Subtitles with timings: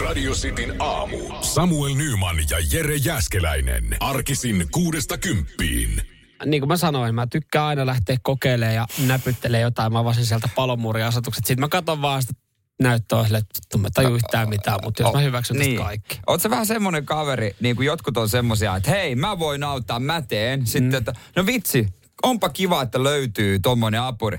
[0.00, 1.18] Radio Cityn aamu.
[1.40, 3.96] Samuel Nyman ja Jere Jäskeläinen.
[4.00, 6.02] Arkisin kuudesta kymppiin.
[6.44, 9.92] niin kuin mä sanoin, mä tykkään aina lähteä kokeilemaan ja näpyttelee jotain.
[9.92, 11.44] Mä avasin sieltä palomuuriasetukset.
[11.44, 12.34] Sitten mä katson vaan sitä
[12.82, 16.20] näyttöä sille, että vittu, mä tajun yhtään mitään, mutta jos mä hyväksyn tästä kaikki.
[16.26, 20.00] Oot sä vähän semmonen kaveri, niin kuin jotkut on semmosia, että hei, mä voin auttaa,
[20.00, 20.66] mä teen.
[20.66, 20.94] Sitten, mm.
[20.98, 21.88] että no vitsi,
[22.22, 24.38] onpa kiva, että löytyy tommonen apuri.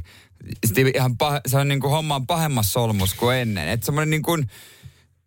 [0.65, 3.67] Sitten ihan pah- se on niin kuin homman pahemmassa solmus kuin ennen.
[3.67, 4.49] Että semmonen niin kuin,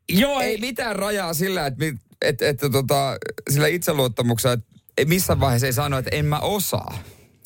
[0.08, 1.84] Joo, ei mitään rajaa sillä, että,
[2.22, 3.16] että, että tota,
[3.50, 4.66] sillä itseluottamuksella, että
[4.98, 6.98] ei missään vaiheessa ei sano, että en mä osaa.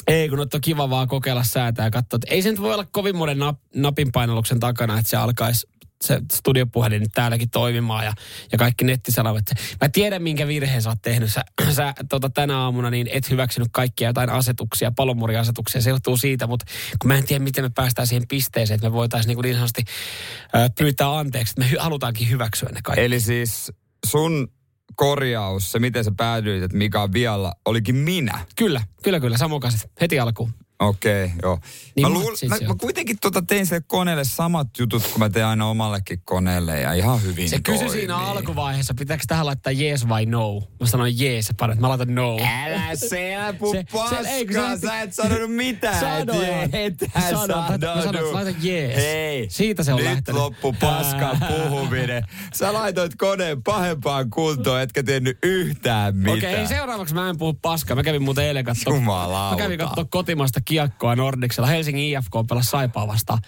[0.07, 2.87] Ei, kun nyt on kiva vaan kokeilla säätää ja katsoa, ei se nyt voi olla
[2.91, 5.69] kovin monen nap, napinpainalluksen takana, että se alkaisi
[6.05, 8.13] se studiopuhelin nyt täälläkin toimimaan ja,
[8.53, 9.45] ja kaikki nettisalavat.
[9.81, 11.33] Mä tiedän, minkä virheen sä oot tehnyt.
[11.33, 11.45] Sä,
[11.77, 15.81] sä tota, tänä aamuna niin et hyväksynyt kaikkia jotain asetuksia, palomuriasetuksia.
[15.81, 16.67] Se johtuu siitä, mutta
[16.99, 19.85] kun mä en tiedä, miten me päästään siihen pisteeseen, että me voitaisiin niin, niin sanotusti
[20.57, 23.05] äh, pyytää anteeksi, että me halutaankin hyväksyä ne kaikki.
[23.05, 23.73] Eli siis
[24.07, 24.49] sun
[24.97, 28.39] korjaus, se miten sä päädyit, että mikä on vialla, olikin minä.
[28.57, 30.55] Kyllä, kyllä, kyllä, samokaset, heti alkuun.
[30.81, 31.59] Okei, okay, joo.
[31.97, 32.25] Niin mä, mä,
[32.59, 32.79] se mä on.
[32.79, 37.23] kuitenkin tota tein sille koneelle samat jutut, kun mä teen aina omallekin koneelle ja ihan
[37.23, 37.99] hyvin Se kysyi toimii.
[38.01, 40.61] siinä alkuvaiheessa, pitääkö tähän laittaa yes vai no.
[40.81, 42.37] Mä sanoin yes ja mä laitan no.
[42.65, 46.01] Älä Se- se- ei, kun paskaa, sä- sä et sanonut mitään.
[46.01, 46.49] Sanoin.
[46.73, 46.95] Et
[47.31, 48.97] Sanoin, että- mä sanoin, että laita jees.
[48.97, 50.41] Hei, Siitä se on nyt lähtenyt.
[50.43, 52.25] loppu paskan puhuminen.
[52.55, 56.39] Sä laitoit koneen pahempaan kuntoon, etkä tehnyt yhtään mitään.
[56.39, 57.97] Okei, okay, seuraavaksi mä en puhu paskaa.
[57.97, 58.95] Mä kävin muuten eilen katsoa.
[58.95, 59.57] Jumalauta.
[59.57, 61.67] Mä kävin katsoa kotimaista kiekkoa Nordicsella.
[61.67, 63.39] Helsingin IFK pelasi Saipaa vastaan.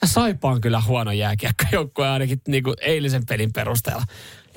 [0.00, 4.04] Ja Saipa on kyllä huono jääkiekkojoukkue ainakin niin kuin eilisen pelin perusteella.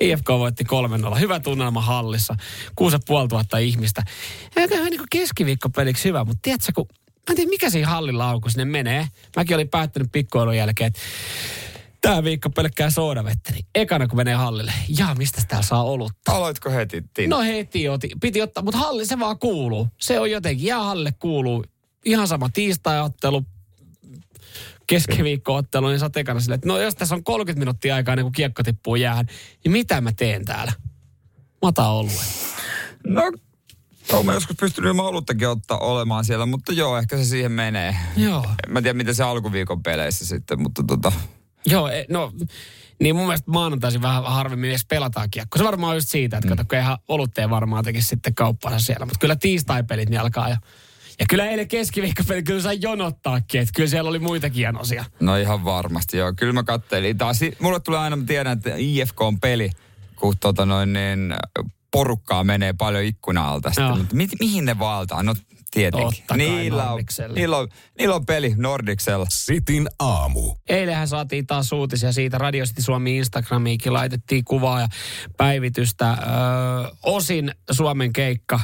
[0.00, 0.64] IFK voitti
[1.14, 1.18] 3-0.
[1.18, 2.36] Hyvä tunnelma hallissa.
[2.76, 4.02] 6500 ihmistä.
[4.56, 6.86] Eikä ihan niin kuin keskiviikkopeliksi hyvä, mutta tiedätkö, kun
[7.28, 9.08] Mä en tiedä, mikä siinä hallilla on, kun sinne menee.
[9.36, 11.00] Mäkin olin päättänyt pikkuilun jälkeen, että
[12.00, 13.52] tämä viikko pelkkää soodavettä.
[13.52, 16.32] Niin ekana kun menee hallille, jaa, mistä täällä saa olutta?
[16.32, 17.36] Aloitko heti, Tina?
[17.36, 19.88] No heti oti, piti ottaa, mutta halli se vaan kuuluu.
[20.00, 21.64] Se on jotenkin, jäähalle kuuluu.
[22.04, 23.44] Ihan sama tiistai-ottelu,
[24.86, 28.24] keskiviikko-ottelu, niin sä oot ekana silleen, että no jos tässä on 30 minuuttia aikaa ennen
[28.24, 29.26] kuin kiekko tippuu jäähän,
[29.64, 30.72] niin mitä mä teen täällä?
[31.62, 32.26] Mä otan oluen.
[33.06, 33.32] No,
[34.12, 37.96] olen mä joskus pystynyt ilman oluttakin ottaa olemaan siellä, mutta joo, ehkä se siihen menee.
[38.16, 38.46] Joo.
[38.66, 41.12] En mä tiedä, miten se alkuviikon peleissä sitten, mutta tota...
[41.66, 42.32] Joo, e, no
[43.02, 45.58] niin mun mielestä maanantaisin vähän harvemmin edes pelataan kiekko.
[45.58, 46.56] Se varmaan on just siitä, että mm.
[46.56, 49.06] kato, kun eihän olutteen varmaan tekisi sitten kauppansa siellä.
[49.06, 50.56] Mutta kyllä tiistai-pelit niin alkaa jo.
[51.18, 55.04] Ja kyllä eilen keskiviikkopeli kyllä sai jonottaakin, että kyllä siellä oli muitakin hienosia.
[55.20, 56.32] No ihan varmasti, joo.
[56.36, 57.18] Kyllä mä kattelin.
[57.18, 59.70] Taas, mulle tulee aina, mä tiedän, että IFK on peli,
[60.16, 61.34] kun tota noin, niin,
[61.92, 63.84] porukkaa menee paljon ikkunalta sitten.
[63.84, 63.96] Joo.
[63.96, 65.22] Mutta mi, mihin ne valtaa?
[65.22, 65.34] No
[65.70, 66.18] tietenkin.
[66.18, 67.68] Totta niillä, on, niillä, on,
[67.98, 69.26] niillä on peli Nordicsella.
[69.30, 70.54] Sitin aamu.
[70.68, 72.38] Eilenhän saatiin taas uutisia siitä.
[72.38, 74.88] Radio City Suomi Instagramiinkin laitettiin kuvaa ja
[75.36, 76.10] päivitystä.
[76.10, 78.60] Öö, osin Suomen keikka,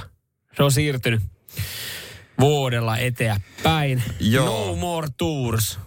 [0.57, 1.23] se on siirtynyt
[2.41, 4.03] vuodella eteenpäin.
[4.21, 4.67] Joo.
[4.67, 5.79] No More Tours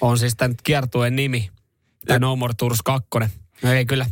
[0.00, 1.50] on siis tämän kiertueen nimi.
[2.06, 3.08] Tai No More Tours 2.
[3.62, 4.06] No ei kyllä.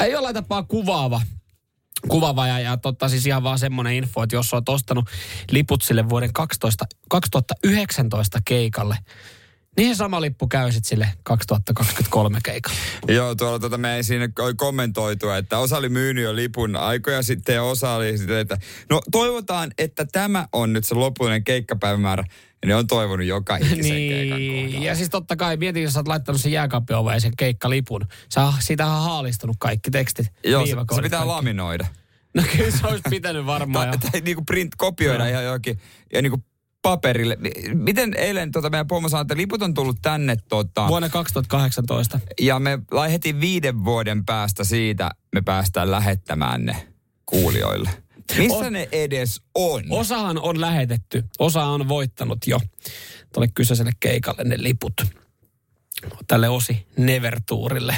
[0.00, 1.20] Ei jollain tapaa kuvaava.
[2.08, 5.10] Kuvaava ja, ja totta siis ihan vaan semmoinen info, että jos olet ostanut
[5.50, 8.96] liput sille vuoden 12, 2019 keikalle,
[9.76, 12.78] niin se sama lippu käy sitten sille 2023 keikalle.
[13.08, 17.54] Joo, tuolla tota, me ei siinä kommentoitu, että osa oli myynyt jo lipun aikoja sitten
[17.54, 18.58] ja osa oli sitten, että
[18.90, 22.24] no toivotaan, että tämä on nyt se lopullinen keikkapäivämäärä.
[22.62, 24.86] Ja ne on toivonut joka ikisen keikan Niin, kohdalla.
[24.86, 28.06] ja siis totta kai, mietin, jos sä oot laittanut sen jääkaappioveen sen keikkalipun.
[28.34, 30.26] Sä, siitä on haalistunut kaikki tekstit.
[30.44, 31.26] Joo, se, se pitää kaikki.
[31.26, 31.86] laminoida.
[32.34, 33.90] No kyllä se olisi pitänyt varmaan.
[34.00, 35.80] Tai, tai niinku print kopioida ihan johonkin
[36.12, 36.42] ja niinku
[36.82, 37.36] paperille.
[37.40, 42.20] Mi- Miten eilen tota, meidän pomo sanoi, että liput on tullut tänne tota, Vuonna 2018.
[42.40, 42.78] ja me
[43.10, 46.88] heti viiden vuoden päästä siitä me päästään lähettämään ne
[47.26, 47.90] kuulijoille.
[48.38, 49.82] Missä On- ne edes on?
[49.90, 52.60] Osahan on lähetetty, osa on voittanut jo
[53.34, 54.94] tuolle kyseiselle keikalle ne liput.
[56.26, 57.96] Tälle osi Never Tourille.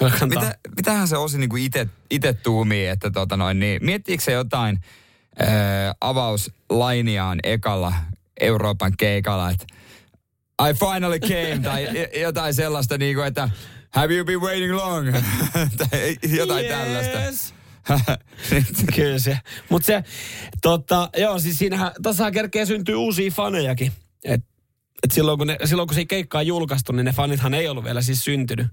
[0.00, 4.32] joka kantaa- Mitä, mitähän se osi ite, ite tuumii, että tota noin, niin, miettiikö se
[4.32, 4.80] jotain
[5.40, 5.44] ö,
[6.00, 7.92] avauslainiaan ekalla
[8.40, 9.66] Euroopan keikalla, että
[10.70, 11.88] I finally came, tai
[12.22, 13.48] jotain sellaista niinku, että
[13.90, 15.12] have you been waiting long?
[15.78, 17.18] tai jotain tällaista.
[17.18, 17.54] Yes.
[18.96, 19.38] Kyllä se.
[19.68, 20.04] Mutta se,
[20.62, 23.92] tota, joo, siis siinähän, tossahan kerkee syntyy uusia fanejakin.
[24.24, 24.44] Et,
[25.04, 27.84] et silloin, kun ne, silloin kun se keikka on julkaistu, niin ne fanithan ei ollut
[27.84, 28.66] vielä siis syntynyt.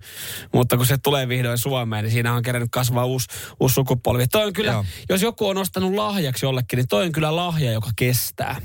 [0.54, 3.28] Mutta kun se tulee vihdoin Suomeen, niin siinä on kerännyt kasvaa uusi,
[3.60, 4.28] uusi sukupolvi.
[4.28, 4.86] Toi on kyllä, Joo.
[5.10, 8.62] jos joku on ostanut lahjaksi jollekin, niin toi on kyllä lahja, joka kestää.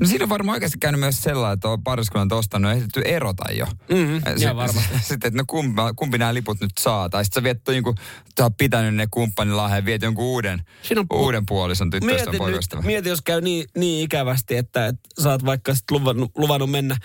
[0.00, 3.52] No siinä on varmaan oikeasti käynyt myös sellainen, että on pariskunnan ostanut ja ehditty erota
[3.52, 3.66] jo.
[3.66, 4.98] Mm-hmm, S- joo, varmasti.
[5.08, 7.08] Sitten, että no kumpi, kumpi nämä liput nyt saa.
[7.08, 7.94] Tai sitten sä viet jonkun,
[8.38, 10.62] sä oot pitänyt ne kumppanin lahjan, viet jonkun uuden,
[10.96, 12.86] on pu- uuden puolison tyttöystävän nyt, poikaystävän.
[12.86, 16.96] mieti, jos käy niin, niin ikävästi, että, että sä oot vaikka sit luvannut, luvannut mennä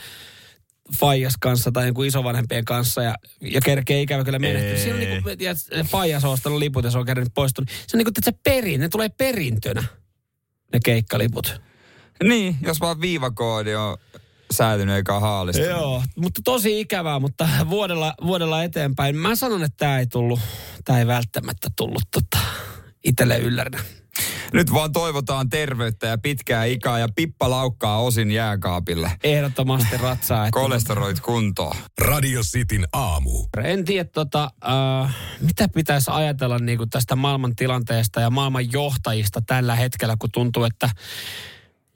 [0.97, 4.77] Faijas kanssa tai jonkun isovanhempien kanssa ja, ja kerkee ikävä kyllä menehtyä.
[4.77, 7.69] Siinä on niin kuin, Faijas on ostanut liput ja se on kerännyt poistunut.
[7.69, 9.83] Se on niin kuin, että se perin, ne tulee perintönä,
[10.73, 11.61] ne keikkaliput.
[12.29, 13.97] Niin, jos vaan viivakoodi on
[14.51, 15.69] säätynyt eikä haalistunut.
[15.69, 19.15] Joo, mutta tosi ikävää, mutta vuodella, vuodella eteenpäin.
[19.15, 20.39] Mä sanon, että tämä ei tullut,
[20.85, 22.37] tämä ei välttämättä tullut tota,
[23.03, 23.79] itselle yllärinä.
[24.53, 29.11] Nyt vaan toivotaan terveyttä ja pitkää ikää ja pippa laukkaa osin jääkaapille.
[29.23, 30.47] Ehdottomasti ratsaa.
[30.47, 31.75] Että Kolesterolit kuntoon.
[32.01, 33.45] Radio Cityn aamu.
[33.63, 34.51] En tiedä, tota,
[35.03, 40.63] äh, mitä pitäisi ajatella niin tästä maailman tilanteesta ja maailman johtajista tällä hetkellä, kun tuntuu,
[40.63, 40.89] että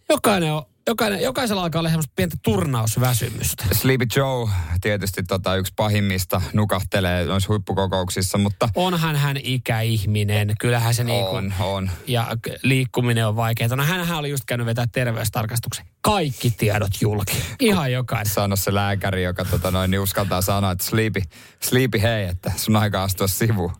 [0.09, 3.65] jokainen on, jokainen, jokaisella alkaa olla semmoista pientä turnausväsymystä.
[3.71, 4.49] Sleepy Joe
[4.81, 11.53] tietysti tota yksi pahimmista nukahtelee noissa huippukokouksissa, mutta Onhan hän ikäihminen, kyllähän se niin kuin,
[11.59, 11.89] on, on.
[12.07, 12.27] ja
[12.63, 13.75] liikkuminen on vaikeaa.
[13.75, 15.85] No hänhän oli just käynyt vetää terveystarkastuksen.
[16.01, 17.43] Kaikki tiedot julki.
[17.59, 18.33] Ihan jokainen.
[18.33, 21.21] Sano se lääkäri, joka tota noin, niin uskaltaa sanoa, että sleepy,
[21.63, 23.71] sleepy hei, että sun aika astua sivuun.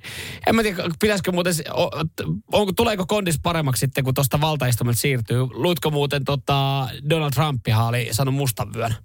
[0.48, 1.92] En mä tiedä, pitäisikö muuten, se- o-
[2.52, 5.48] onko, tuleeko kondis paremmaksi sitten, kun tuosta valtaistumelta siirtyy?
[5.54, 8.96] Luitko muuten tota, Donald Trumpihan oli saanut mustan vyön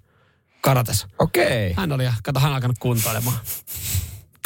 [0.61, 1.07] karates.
[1.19, 1.45] Okei.
[1.45, 1.73] Okay.
[1.77, 3.37] Hän oli, kato, hän alkanut kuntoilemaan.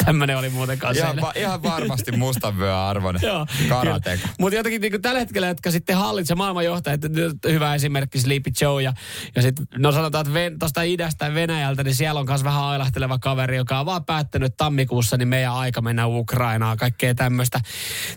[0.04, 1.04] Tämmöinen oli muuten kanssa.
[1.04, 4.28] Ihan, va- ihan varmasti mustan vyön arvoinen Joo, karateka.
[4.38, 5.96] Mutta jotenkin niin tällä hetkellä, jotka sitten
[6.36, 8.92] maailmanjohtajat, nyt hyvä esimerkki Sleepy Joe ja,
[9.36, 12.64] ja sitten no sanotaan, että ven, tuosta idästä ja Venäjältä, niin siellä on myös vähän
[12.64, 17.60] ailahteleva kaveri, joka on vaan päättänyt että tammikuussa, niin meidän aika mennä Ukrainaan, kaikkea tämmöistä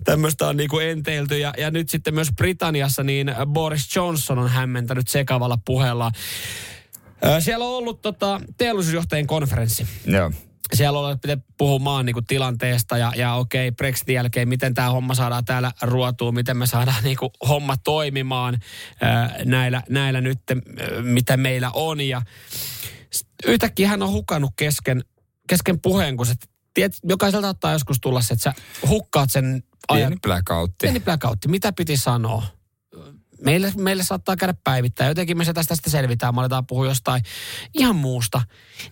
[0.03, 1.37] tämmöistä on niinku enteilty.
[1.37, 6.11] Ja, ja nyt sitten myös Britanniassa, niin Boris Johnson on hämmentänyt sekavalla puheella.
[7.39, 10.31] Siellä on ollut tota, teollisuusjohtajien konferenssi Joo.
[10.75, 14.89] Siellä ollaan pitää puhua maan niin kuin, tilanteesta ja, ja okei, Brexitin jälkeen, miten tämä
[14.89, 18.59] homma saadaan täällä ruotuun, miten me saadaan niin kuin, homma toimimaan
[19.01, 22.01] ää, näillä, näillä nyt, ää, mitä meillä on.
[22.01, 22.21] Ja
[23.45, 25.03] yhtäkkiä hän on hukannut kesken,
[25.49, 26.33] kesken puheen, kun se,
[26.73, 28.53] tiedät, jokaiselta saattaa joskus tulla se, että sä
[28.87, 30.09] hukkaat sen ajan.
[30.09, 30.75] Pieni blackoutti.
[30.81, 31.47] Pieni blackoutti.
[31.47, 32.43] Mitä piti sanoa?
[33.41, 35.07] Meille, meille saattaa käydä päivittäin.
[35.07, 36.35] Jotenkin me se tästä sitten selvitään.
[36.35, 37.21] Me aletaan puhua jostain
[37.73, 38.41] ihan muusta.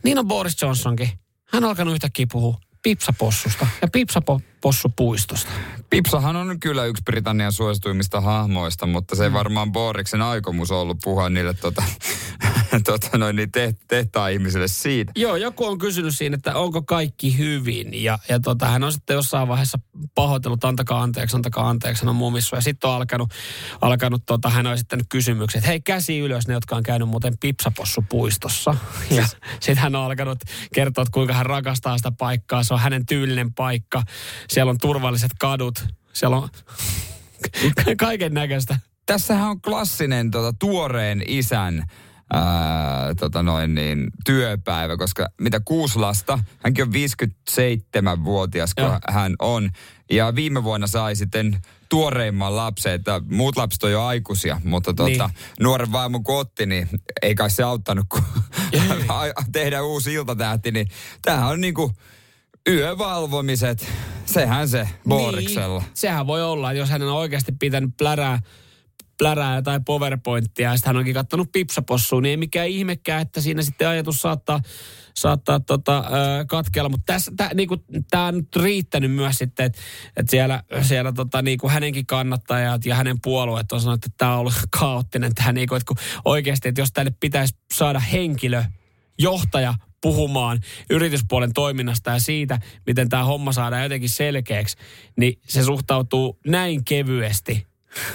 [0.03, 1.09] Niin on Boris Johnsonkin.
[1.51, 5.51] Hän on alkanut yhtäkkiä puhua pipsapossusta ja pipsapossupuistosta.
[5.89, 11.29] Pipsahan on kyllä yksi Britannian suosituimmista hahmoista, mutta se ei varmaan Boriksen aikomus ollut puhua
[11.29, 11.83] niille tota,
[12.85, 15.11] tota noin, niin te, tehtaan ihmisille siitä.
[15.15, 18.03] Joo, joku on kysynyt siinä, että onko kaikki hyvin.
[18.03, 19.79] Ja, ja tota, hän on sitten jossain vaiheessa
[20.15, 22.57] pahoitellut, antakaa anteeksi, antakaa anteeksi, hän on mumissut.
[22.57, 23.33] Ja sitten on alkanut,
[23.81, 25.67] alkanut tota, hän on esittänyt kysymykset.
[25.67, 28.75] Hei, käsi ylös ne, jotka on käynyt muuten Pipsapossupuistossa.
[29.11, 29.27] Ja
[29.59, 30.39] sitten hän on alkanut
[30.73, 32.63] kertoa, että kuinka hän rakastaa sitä paikkaa.
[32.69, 34.03] Se on hänen tyylinen paikka.
[34.49, 35.85] Siellä on turvalliset kadut.
[36.13, 36.49] Siellä on
[37.99, 38.79] kaiken näköistä.
[39.05, 41.85] Tässähän on klassinen tota, tuoreen isän
[42.33, 48.99] ää, tota noin niin, työpäivä, koska mitä kuusi lasta, hänkin on 57-vuotias, kun Joo.
[49.09, 49.69] hän on.
[50.11, 55.09] Ja viime vuonna sai sitten tuoreimman lapsen, että muut lapset on jo aikuisia, mutta tota,
[55.09, 55.19] Niin.
[55.19, 55.53] niin.
[55.59, 56.89] nuoren vaimon kun otti, niin
[57.21, 58.23] ei kai se auttanut, kun
[58.71, 58.81] Ei.
[59.51, 60.87] tehdään uusi iltatähti, niin
[61.21, 61.91] tämähän on niinku
[62.69, 63.87] yövalvomiset,
[64.25, 65.79] sehän se Boriksella.
[65.79, 68.39] Niin, sehän voi olla, että jos hän on oikeasti pitänyt plärää,
[69.17, 73.61] plärää tai powerpointtia ja sitten hän onkin kattonut pipsapossuun, niin ei mikään ihmekään, että siinä
[73.61, 74.61] sitten ajatus saattaa,
[75.15, 76.03] saattaa tota,
[76.47, 76.89] katkeella.
[76.89, 77.77] Mutta tämä niinku,
[78.27, 79.79] on nyt riittänyt myös sitten, että
[80.17, 84.39] et siellä, siellä tota, niinku hänenkin kannattajat ja hänen puolueet on sanonut, että tämä on
[84.39, 85.35] ollut kaoottinen.
[85.35, 88.63] Tää, niinku, kun oikeasti, että jos tänne pitäisi saada henkilö,
[89.19, 94.77] johtaja puhumaan yrityspuolen toiminnasta ja siitä, miten tämä homma saadaan jotenkin selkeäksi,
[95.17, 97.69] niin se suhtautuu näin kevyesti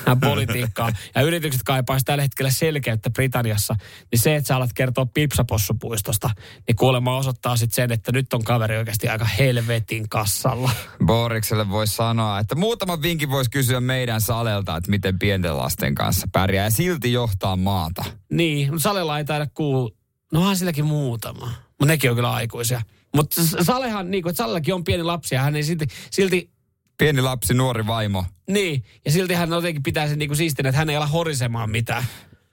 [0.05, 0.93] tähän politiikkaan.
[1.15, 3.77] Ja yritykset kaipaisi tällä hetkellä selkeyttä Britanniassa,
[4.13, 6.31] niin se, että sä alat kertoa pipsapossupuistosta,
[6.69, 10.71] niin kuulemma osoittaa sitten sen, että nyt on kaveri oikeasti aika helvetin kassalla.
[11.05, 16.27] Borikselle voisi sanoa, että muutama vinkin voisi kysyä meidän Salelta, että miten pienten lasten kanssa
[16.33, 18.05] pärjää ja silti johtaa maata.
[18.33, 19.91] Niin, mutta Salella ei taida kuulua.
[20.33, 21.64] No onhan silläkin muutama.
[21.81, 22.83] Mutta nekin on kyllä aikuisia.
[23.17, 26.55] Mutta Salehan, niin kuin, että Salellakin on pieni lapsi ja hän ei silti, silti
[26.99, 28.25] Pieni lapsi, nuori vaimo.
[28.51, 32.05] Niin, ja silti hän jotenkin pitää sen niinku siistinä, että hän ei ala horisemaan mitään.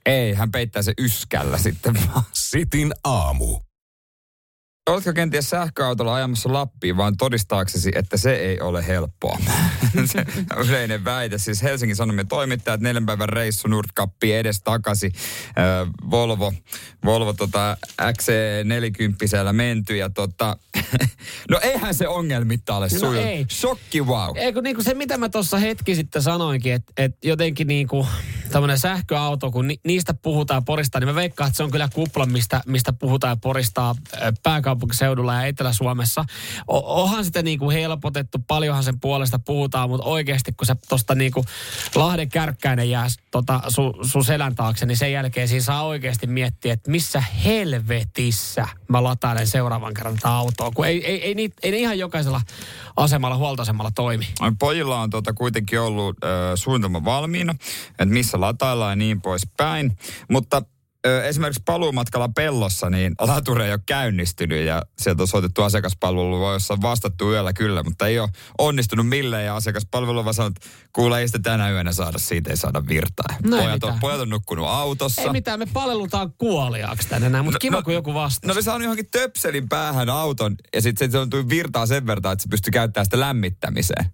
[0.05, 2.23] Ei, hän peittää se yskällä sitten vaan.
[2.33, 3.59] Sitin aamu.
[4.89, 9.38] Oletko kenties sähköautolla ajamassa Lappiin vaan todistaaksesi, että se ei ole helppoa?
[10.05, 10.25] se
[10.57, 11.38] yleinen väite.
[11.38, 15.11] Siis Helsingin Sanomien toimittajat neljän päivän reissu Nordkappi edes takaisin.
[15.47, 16.53] Äh, Volvo,
[17.05, 20.57] Volvo tota XC40 menty ja tota,
[21.51, 23.45] no eihän se ongelmitta ole No ei.
[23.50, 24.38] Shokki wow.
[24.38, 28.07] Eikö niin kuin se, mitä mä tuossa hetki sitten sanoinkin, että et jotenkin niin kuin
[28.51, 32.25] tämmöinen sähköauto, kun ni, niistä puhutaan porista, niin mä veikkaan, että se on kyllä kupla,
[32.25, 33.95] mistä, mistä puhutaan ja poristaa
[34.81, 36.25] pääkaupunkiseudulla ja Etelä-Suomessa.
[36.67, 41.31] Onhan sitä niin kuin helpotettu, paljonhan sen puolesta puhutaan, mutta oikeasti kun se tuosta niin
[41.31, 41.45] kuin
[41.95, 46.73] Lahden kärkkäinen jää tota, su, sun selän taakse, niin sen jälkeen siinä saa oikeasti miettiä,
[46.73, 51.71] että missä helvetissä mä latailen seuraavan kerran tätä autoa, kun ei, ei, ei, ei, ei
[51.71, 52.41] ne ihan jokaisella
[52.97, 54.27] asemalla, huoltoasemalla toimi.
[54.59, 57.55] Pojilla on tuota kuitenkin ollut äh, suunnitelma valmiina,
[57.89, 59.97] että missä lataillaan ja niin poispäin.
[60.29, 60.61] Mutta
[61.03, 66.81] esimerkiksi paluumatkalla pellossa, niin laturi ei ole käynnistynyt ja sieltä on soitettu asiakaspalvelu, jossa on
[66.81, 71.27] vastattu yöllä kyllä, mutta ei ole onnistunut millään ja asiakaspalvelu vaan sanonut, että kuule ei
[71.27, 73.38] sitä tänä yönä saada, siitä ei saada virtaa.
[73.43, 75.22] No pojat, on, pojat on nukkunut autossa.
[75.22, 78.48] Ei mitään, me palellutaan kuoliaaksi tänne näin, mutta No- kiva no- kun joku vastaa.
[78.48, 82.34] No ne saanut johonkin töpselin päähän auton ja sitten se on tullut virtaa sen verran,
[82.34, 84.05] että se pystyy käyttämään sitä lämmittämiseen.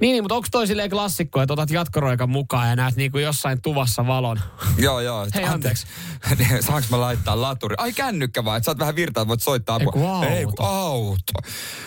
[0.00, 3.62] Niin, niin mutta onko toi silleen klassikko, että otat jatkoroikan mukaan ja näet niinku jossain
[3.62, 4.40] tuvassa valon?
[4.78, 5.26] Joo, joo.
[5.34, 5.86] Hei, anteeksi.
[6.66, 7.74] Saanko mä laittaa laturi?
[7.78, 9.92] Ai kännykkä vaan, että saat vähän virtaa, voit soittaa apua.
[9.92, 10.26] Ei, kun auto.
[10.28, 11.32] Ei kun auto.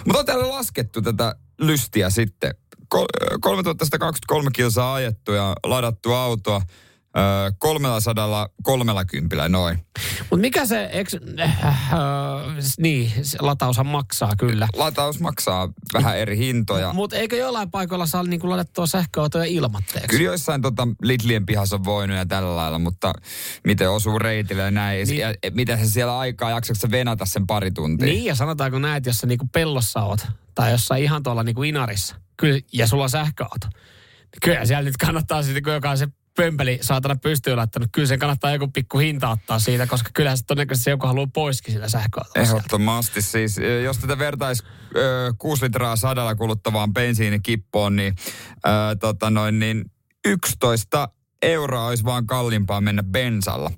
[0.05, 2.53] Mutta on täällä laskettu tätä lystiä sitten.
[2.87, 3.07] Kol-
[3.41, 6.61] 3123 kilsaa ajettu ja ladattu autoa.
[7.17, 9.85] Öö, 330 noin.
[10.19, 11.99] Mutta mikä se, eks, äh, äh,
[12.77, 14.67] niin, se lataushan maksaa kyllä.
[14.75, 16.93] Lataus maksaa vähän eri hintoja.
[16.93, 20.07] Mutta eikö jollain paikoilla saa niinku ladattua sähköautoja ilmatteeksi?
[20.07, 23.13] Kyllä joissain tota, Lidlien pihassa on voinut ja tällä lailla, mutta
[23.63, 25.07] miten osuu reitille ja näin.
[25.07, 25.19] Niin.
[25.19, 28.07] Ja, miten se siellä aikaa, jaksatko sä venata sen pari tuntia?
[28.07, 32.15] Niin, ja sanotaanko näet, jos sä niinku pellossa oot, tai jossain ihan tuolla niinku inarissa,
[32.37, 33.67] kyllä, ja sulla on sähköauto.
[33.67, 36.07] niin Kyllä siellä nyt kannattaa sitten, kun joka se
[36.39, 40.45] pömpeli saatana pystyy laittanut, kyllä sen kannattaa joku pikku hinta ottaa siitä, koska kyllähän se
[40.45, 42.21] todennäköisesti se joku haluaa poiskin sillä sieltä.
[42.35, 44.63] Ehdottomasti siis, jos tätä vertaisi
[45.37, 48.15] 6 litraa sadalla kuluttavaan bensiinikippoon, niin,
[48.65, 49.91] ö, tota noin, niin
[50.27, 51.09] 11
[51.41, 53.71] euroa olisi vaan kalliimpaa mennä bensalla.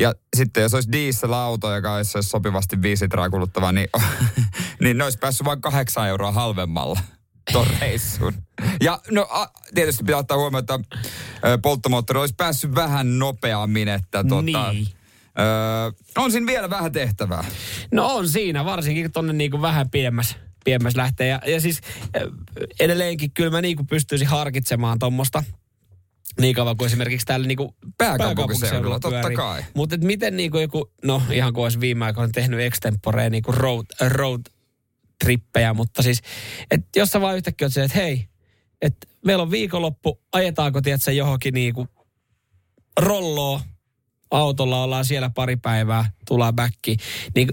[0.00, 3.88] Ja sitten jos olisi dieselauto, joka olisi sopivasti 5 litraa kuluttava, niin,
[4.82, 7.00] niin ne olisi päässyt vain 8 euroa halvemmalla
[7.52, 8.34] ton reissun.
[8.80, 10.78] Ja no a, tietysti pitää ottaa huomioon, että
[11.62, 14.86] polttomoottori olisi päässyt vähän nopeammin, että tota, Niin.
[15.38, 17.44] Öö, on siinä vielä vähän tehtävää.
[17.92, 21.28] No on siinä, varsinkin kun tonne niinku vähän pidemmäs, pidemmäs lähtee.
[21.28, 21.80] Ja, ja siis
[22.80, 25.44] edelleenkin kyllä mä niinku pystyisin harkitsemaan tuommoista
[26.40, 29.64] niin kauan kuin esimerkiksi täällä niinku Pääkaupunkiseudulla, totta kai.
[29.74, 34.42] Mutta miten niinku joku, no ihan kuin olisi viime aikoina tehnyt extemporea niinku road, road
[35.24, 36.20] trippejä, mutta siis,
[36.70, 38.28] että jos sä vaan yhtäkkiä oot että hei,
[38.86, 41.88] että meillä on viikonloppu, ajetaanko tiedätkö johonkin niinku
[43.00, 43.60] rolloa,
[44.30, 46.98] autolla ollaan siellä pari päivää, tullaan backiin.
[47.34, 47.48] Niin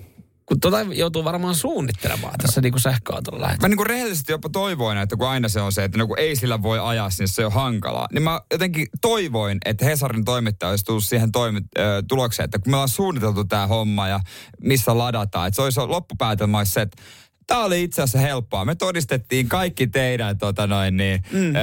[0.46, 3.56] kun tota joutuu varmaan suunnittelemaan tässä niin kuin sähköautolla.
[3.62, 6.36] Mä niinku rehellisesti jopa toivoin, että kun aina se on se, että no kun ei
[6.36, 8.08] sillä voi ajaa, niin se on hankalaa.
[8.14, 12.72] Niin mä jotenkin toivoin, että Hesarin toimittaja olisi tullut siihen toimi, äh, tulokseen, että kun
[12.72, 14.20] me ollaan suunniteltu tämä homma ja
[14.62, 17.02] missä ladataan, että se olisi loppupäätelmä olisi se, että
[17.52, 18.66] Tämä oli itse asiassa helppoa.
[18.66, 21.54] Me todistettiin kaikki teidän tota noin, niin, mm.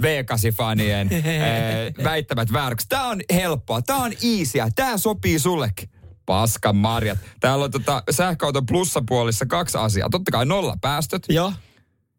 [0.00, 2.88] V8-fanien ö, väittämät vääräksi.
[2.88, 5.88] Tämä on helppoa, tämä on easyä, tämä sopii sullekin.
[6.26, 7.18] Paskan marjat.
[7.40, 10.08] Täällä on tota sähköauton plussapuolissa kaksi asiaa.
[10.10, 11.52] Totta kai nolla päästöt, Joo.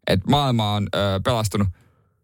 [0.06, 1.68] että maailma on ö, pelastunut.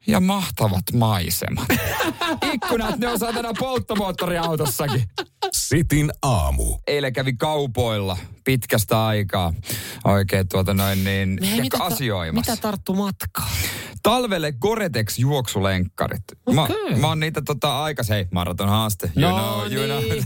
[0.07, 1.67] Ja mahtavat maisemat.
[2.53, 5.05] Ikkunat, ne on saatana polttomoottoriautossakin.
[5.53, 6.79] Sitin aamu.
[6.87, 9.53] Eilen kävi kaupoilla pitkästä aikaa
[10.05, 12.53] oikein tuota noin niin Hei, tiedätkö, mitä, ta- asioimassa.
[12.53, 13.51] mitä tarttu matkaa?
[14.03, 16.23] Talvelle Goretex juoksulenkkarit.
[16.53, 16.95] Mä, Okei.
[16.97, 19.11] mä oon niitä tota aikas, hei, maraton haaste.
[19.17, 20.03] You no know, you know.
[20.03, 20.25] niin.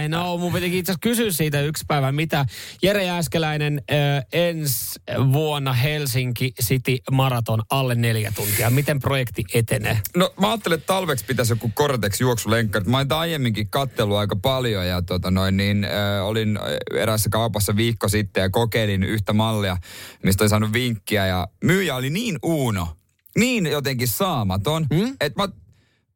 [0.04, 0.40] I know.
[0.40, 2.46] Mun pitikin itse kysyä siitä yksi päivä, mitä
[2.82, 5.00] Jere Jääskeläinen äh, ensi
[5.32, 8.70] vuonna Helsinki City Maraton alle neljä tuntia.
[8.70, 10.00] Miten projekti etenee?
[10.16, 12.88] No mä ajattelin, että talveksi pitäisi joku Cortex juoksulenkkarit.
[12.88, 16.58] Mä oon aiemminkin kattellut aika paljon ja tota noin, niin, äh, olin
[16.94, 19.76] eräässä kaupassa viikko sitten ja kokeilin yhtä mallia,
[20.22, 22.93] mistä oli saanut vinkkiä ja myyjä oli niin uuno,
[23.38, 25.16] niin jotenkin saamaton, hmm?
[25.20, 25.48] että mä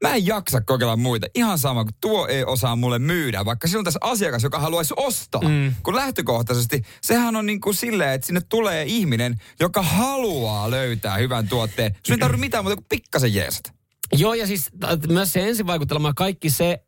[0.02, 1.26] Mä en jaksa kokeilla muita.
[1.34, 3.44] Ihan sama, kun tuo ei osaa mulle myydä.
[3.44, 5.40] Vaikka silloin tässä asiakas, joka haluaisi ostaa.
[5.48, 5.74] Mm.
[5.82, 11.48] Kun lähtökohtaisesti, sehän on niin kuin silleen, että sinne tulee ihminen, joka haluaa löytää hyvän
[11.48, 11.96] tuotteen.
[12.06, 13.72] Sun ei tarvitse mitään muuta kuin pikkasen jeesata.
[14.12, 16.82] Joo, ja siis t- myös se ensivaikutelma, kaikki se,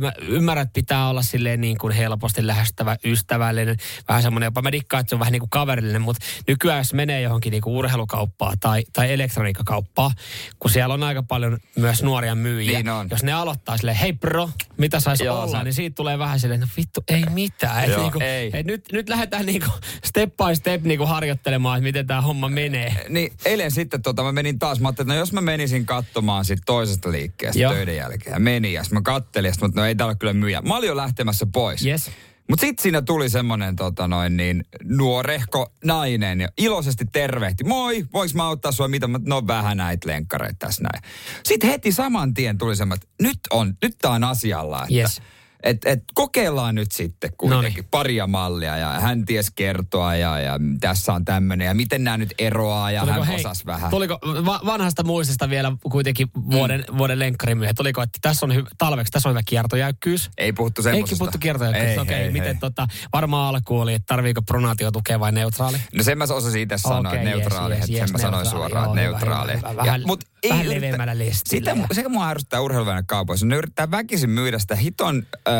[0.00, 3.76] mä ymmärrän, että pitää olla silleen niin kuin helposti lähestyvä, ystävällinen,
[4.08, 6.94] vähän semmoinen, jopa mä dikkaan, että se on vähän niin kuin kaverillinen, mutta nykyään jos
[6.94, 10.10] menee johonkin niin kuin urheilukauppaan tai, tai elektroniikkakauppaan,
[10.58, 13.08] kun siellä on aika paljon myös nuoria myyjiä, Niin on.
[13.10, 16.40] jos ne aloittaa silleen, hei bro, mitä saisi Joo, olla, se- niin siitä tulee vähän
[16.40, 17.84] silleen, no vittu, ei mitään.
[17.84, 18.50] Et Joo, niinku, ei.
[18.52, 19.66] Et nyt, nyt lähdetään niinku
[20.04, 23.06] step by step niinku harjoittelemaan, että miten tämä homma menee.
[23.08, 26.44] Niin eilen sitten tota, mä menin taas, mä ajattelin, että no jos mä menisin katsomaan
[26.44, 27.72] sit toisesta liikkeestä Joo.
[27.72, 28.32] töiden jälkeen.
[28.34, 30.62] Ja menin ja mä kattelin ja että no ei täällä kyllä myyjä.
[30.62, 31.86] Mä olin jo lähtemässä pois.
[31.86, 32.10] Yes.
[32.50, 37.64] Mutta sitten siinä tuli semmoinen tota noin niin, nuorehko nainen ja iloisesti tervehti.
[37.64, 39.08] Moi, voinko mä auttaa sua mitä?
[39.08, 41.04] Mä, no vähän näitä lenkkareita tässä näin.
[41.44, 44.82] Sitten heti saman tien tuli semmoinen, että nyt on, nyt tää on asialla.
[44.82, 45.22] Että, Yes.
[45.64, 47.88] Et, et, kokeillaan nyt sitten kuitenkin Noniin.
[47.90, 52.34] paria mallia ja hän ties kertoa ja, ja tässä on tämmöinen ja miten nämä nyt
[52.38, 53.90] eroaa ja hän osas vähän.
[53.90, 56.98] tuliko va- vanhasta muistista vielä kuitenkin vuoden, mm.
[56.98, 57.74] vuoden lenkkarimyyjä?
[57.74, 60.30] Tuliko, että tässä on hy- talveksi, tässä on hyvä kiertojäykkyys?
[60.38, 61.18] Ei puhuttu Eikin semmoisesta.
[61.18, 61.90] puhuttu kiertojäykkyys.
[61.90, 62.54] Ei, Okei, ei, miten ei.
[62.60, 65.76] tota, varmaan alku oli, että tarviiko pronaatiotukea vai neutraali?
[65.94, 67.74] No sen mä osasin itse sanoa, Okei, että yes, neutraali.
[67.74, 69.52] yes, että yes, sen mä sanoin suoraan, Joo, että hyvä, neutraali.
[69.56, 69.82] hyvä, hyvä.
[69.84, 70.02] Vähän-
[70.44, 71.70] mut vähän yritä- leveämmällä lestillä.
[71.74, 73.46] Sitä, mu- se mua ärsyttää urheiluvälinen kaupoissa.
[73.46, 75.54] Ne yrittää väkisin myydä sitä hiton öö,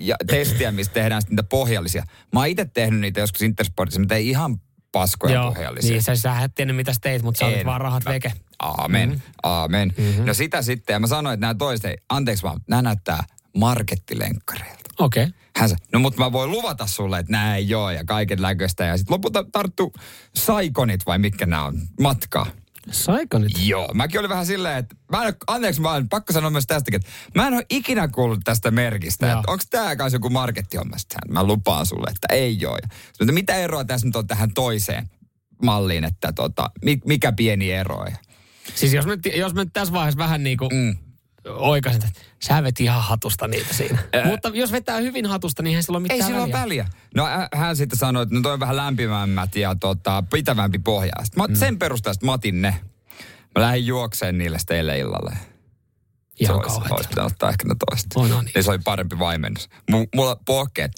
[0.00, 2.04] ja testiä, mistä tehdään sitten niitä pohjallisia.
[2.32, 4.60] Mä oon itse tehnyt niitä joskus Intersportissa, mutta ei ihan
[4.92, 5.90] paskoja pohjallisia.
[5.90, 7.66] niin sä, sä et tiennyt mitä teit, mutta sä olit En.
[7.66, 8.32] vaan rahat Mä- veke.
[8.58, 9.18] Aamen, Mhm.
[9.18, 9.22] mm.
[9.42, 9.92] aamen.
[9.98, 10.24] Mm-hmm.
[10.26, 13.24] No sitä sitten, ja mä sanoin, että nämä toiset, ei, anteeksi vaan, nämä näyttää
[13.56, 14.90] markettilenkkareilta.
[14.98, 15.22] Okei.
[15.22, 15.34] Okay.
[15.56, 18.84] Hän sanoi, no mutta mä voin luvata sulle, että nämä ei ole ja kaiken näköistä.
[18.84, 19.92] Ja sitten lopulta tarttu
[20.36, 22.46] saikonit vai mitkä nämä on, matkaa.
[22.90, 23.52] Saiko nyt?
[23.66, 26.66] Joo, mäkin olin vähän silleen, että mä en ole, anteeksi, mä olen pakko sanoa myös
[26.66, 29.26] tästäkin, että mä en ole ikinä kuullut tästä merkistä.
[29.26, 29.38] Joo.
[29.38, 30.98] Että onko tämä kanssa joku markettihomma?
[30.98, 32.78] Sitten hän, Mä lupaan sulle, että ei ole.
[33.20, 35.10] Että mitä eroa tässä nyt on tähän toiseen
[35.62, 38.06] malliin, että tota, mi- mikä pieni ero.
[38.74, 40.96] Siis jos me, jos me tässä vaiheessa vähän niin kuin mm.
[41.48, 43.98] Oikaisin, että sä vet ihan hatusta niitä siinä.
[44.24, 46.88] Mutta jos vetää hyvin hatusta, niin eihän sillä ole mitään Ei sillä ole väliä.
[47.14, 51.12] No hän sitten sanoi, että no toi on vähän lämpimämmät ja tota, pitävämpi pohja.
[51.22, 52.80] Sitten mä, sen perusteella mä otin ne.
[53.58, 55.36] Mä lähdin juokseen niille eilen illalle.
[56.40, 58.20] Ihan se olisi, olisi pitänyt ottaa ehkä ne toista.
[58.20, 58.44] On, on.
[58.54, 59.68] Niin se oli parempi vaimennus.
[59.90, 60.92] M- mulla pohkeet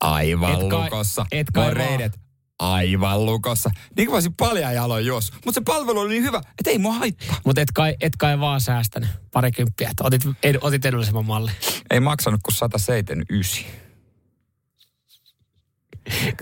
[0.00, 1.26] aivan Et kai- lukossa.
[1.32, 2.20] et kai reidet
[2.58, 3.70] aivan lukossa.
[3.96, 5.32] Niin kuin mä olisin paljon jaloin jos.
[5.32, 7.36] Mutta se palvelu oli niin hyvä, että ei mua haittaa.
[7.46, 11.54] Mutta et kai, et kai vaan säästänyt parikymppiä, että otit, ed, otit edullisemman mallin.
[11.90, 13.64] Ei maksanut kuin 179.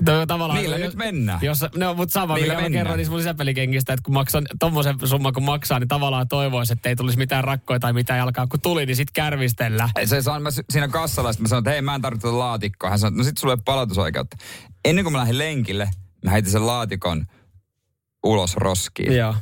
[0.05, 1.39] Toi on tavallaan, Niillä jos, nyt mennään.
[1.43, 4.97] Jos, no, mutta sama, Niillä mikä mä kerroin niistä mun lisäpelikengistä, että kun maksan tommosen
[5.05, 8.47] summan kun maksaa, niin tavallaan toivoisi, että ei tulisi mitään rakkoja tai mitään jalkaa.
[8.47, 9.89] Kun tuli, niin sit kärvistellä.
[10.05, 12.91] Se san, mä siinä kassalla, sitten mä sanoin, että hei mä en tarvitse laatikkoa.
[12.91, 14.37] Hän sanoi, no sit sulle ei palautusoikeutta.
[14.85, 15.91] Ennen kuin mä lähdin lenkille,
[16.25, 17.27] mä heitin sen laatikon
[18.25, 19.13] ulos roskiin.
[19.13, 19.35] Joo.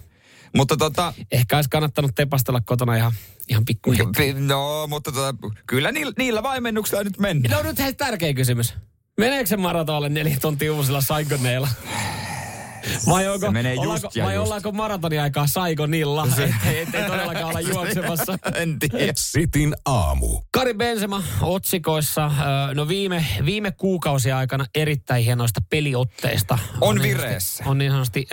[0.56, 3.12] Mutta tota, Ehkä olisi kannattanut tepastella kotona ihan,
[3.48, 4.10] ihan pikkuhiljaa.
[4.46, 5.34] no, mutta tota,
[5.66, 7.56] kyllä niillä, niillä vaimennuksilla nyt mennään.
[7.56, 8.74] No nyt hei, tärkeä kysymys.
[9.18, 11.68] Meneekö se maratolle neljä tuntia uusilla saigoneilla?
[13.06, 14.44] Vai, onko, Se menee just ollaanko, ja vai just.
[14.44, 16.28] ollaanko maratonia saigonilla?
[16.38, 18.38] Ettei, ettei todellakaan olla juoksemassa.
[18.62, 19.12] en tiedä.
[19.16, 20.40] Sitin aamu.
[20.52, 22.30] Kari Benzema otsikoissa,
[22.74, 26.58] no viime, viime kuukausia aikana erittäin hienoista peliotteista.
[26.80, 27.64] On niin vireessä.
[27.66, 28.26] On niin sanotusti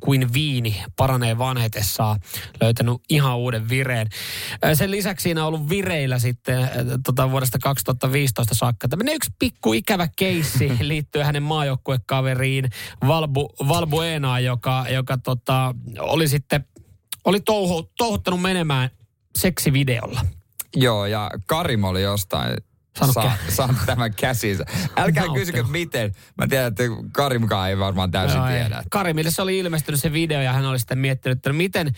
[0.00, 2.20] kuin viini paranee vanhetessaan,
[2.60, 4.08] löytänyt ihan uuden vireen.
[4.74, 6.68] Sen lisäksi siinä on ollut vireillä sitten ö,
[7.04, 8.88] tota, vuodesta 2015 saakka.
[8.88, 12.70] Tämmöinen yksi pikku ikävä keissi liittyen hänen maajoukkuekaveriin
[13.06, 13.48] Valbu,
[13.94, 16.64] Valbuenaan, joka, joka tota, oli sitten
[17.24, 18.90] oli touhu, touhuttanut menemään
[19.38, 20.20] seksivideolla.
[20.76, 22.56] Joo, ja Karim oli jostain
[22.98, 24.64] Saanut saanut tämän käsinsä.
[24.96, 25.34] Älkää Nauttelu.
[25.34, 26.12] kysykö miten.
[26.38, 28.60] Mä tiedän, että Karimkaan ei varmaan täysin Joo, ei.
[28.60, 28.82] tiedä.
[28.90, 31.92] Karimille se oli ilmestynyt se video ja hän oli sitten miettinyt, että miten,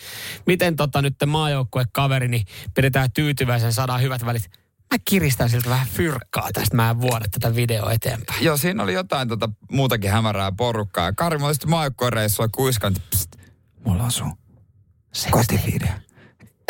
[0.46, 4.50] miten tota nyt maajoukkuekaverini pidetään tyytyväisen, saadaan hyvät välit.
[4.90, 8.44] Mä kiristän siltä vähän fyrkkaa tästä, mä en vuoda tätä videoa eteenpäin.
[8.44, 11.04] Joo, siinä oli jotain tota, muutakin hämärää porukkaa.
[11.04, 13.36] Ja Karim oli sitten maajoukkuereissua kuiskannut, että pst,
[13.86, 14.32] mulla on sun
[15.30, 15.94] kotivideo.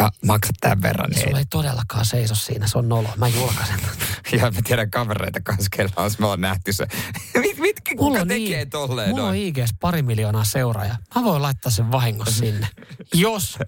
[0.00, 1.10] Ja maksat tämän verran.
[1.10, 1.22] Niin.
[1.22, 3.08] Sulla ei todellakaan seiso siinä, se on nolo.
[3.16, 3.80] Mä julkaisen.
[4.32, 6.86] Ja mä tiedän kavereita kanssa, on, me on nähty se.
[7.76, 9.40] Mit, mitkä, kuka tekee I- tolleen mulla on noin?
[9.42, 10.96] IGS pari miljoonaa seuraajaa.
[11.14, 12.68] Mä voin laittaa sen vahingossa sinne.
[13.14, 13.58] Jos.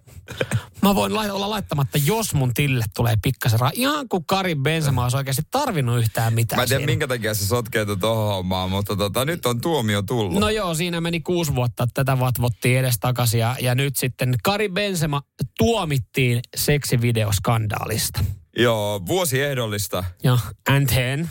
[0.82, 3.72] Mä voin lai- olla laittamatta, jos mun tille tulee pikkasen rahaa.
[3.74, 6.90] Ihan kuin Kari Benzema olisi oikeasti tarvinnut yhtään mitään Mä en tiedä, siinä.
[6.90, 10.40] minkä takia se sotkeutui tohon hommaan, mutta tota, nyt on tuomio tullut.
[10.40, 13.40] No joo, siinä meni kuusi vuotta, että tätä vatvottiin edes takaisin.
[13.40, 15.22] Ja, ja nyt sitten Kari Benzema
[15.58, 18.24] tuomittiin seksivideoskandaalista.
[18.56, 20.04] Joo, vuosi ehdollista.
[20.24, 21.30] Ja and then...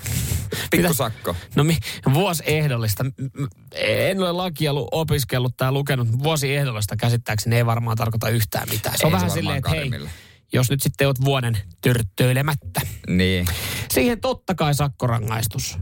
[0.72, 1.36] Pikkusakko.
[1.56, 1.78] No mi,
[2.14, 3.06] vuosi ehdollista.
[3.76, 6.08] En ole lakia lu- opiskellut tai lukenut.
[6.24, 8.98] Vuosi ehdollista käsittääkseni ei varmaan tarkoita yhtään mitään.
[8.98, 10.10] Se on Ei se vähän varmaan silleen, että hei,
[10.54, 12.82] jos nyt sitten oot vuoden törttöilemättä.
[13.08, 13.46] Niin.
[13.92, 15.78] Siihen totta kai sakkorangaistus.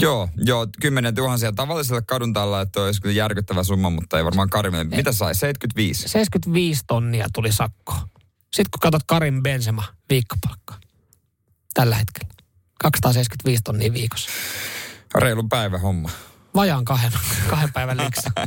[0.00, 4.50] Joo, joo, kymmenen tuhansia tavalliselle kadun tällä, että olisi kyllä järkyttävä summa, mutta ei varmaan
[4.50, 4.96] Karimille.
[4.96, 5.34] Mitä sai?
[5.34, 6.08] 75?
[6.08, 7.94] 75 tonnia tuli sakko.
[8.56, 10.80] Sitten kun katsot Karin Benzema viikkopalkkaa
[11.74, 12.34] tällä hetkellä.
[12.82, 14.30] 275 tonnia viikossa.
[15.14, 16.10] Reilun päivä homma.
[16.54, 17.12] Vajaan kahden,
[17.50, 18.30] kahden päivän liksa.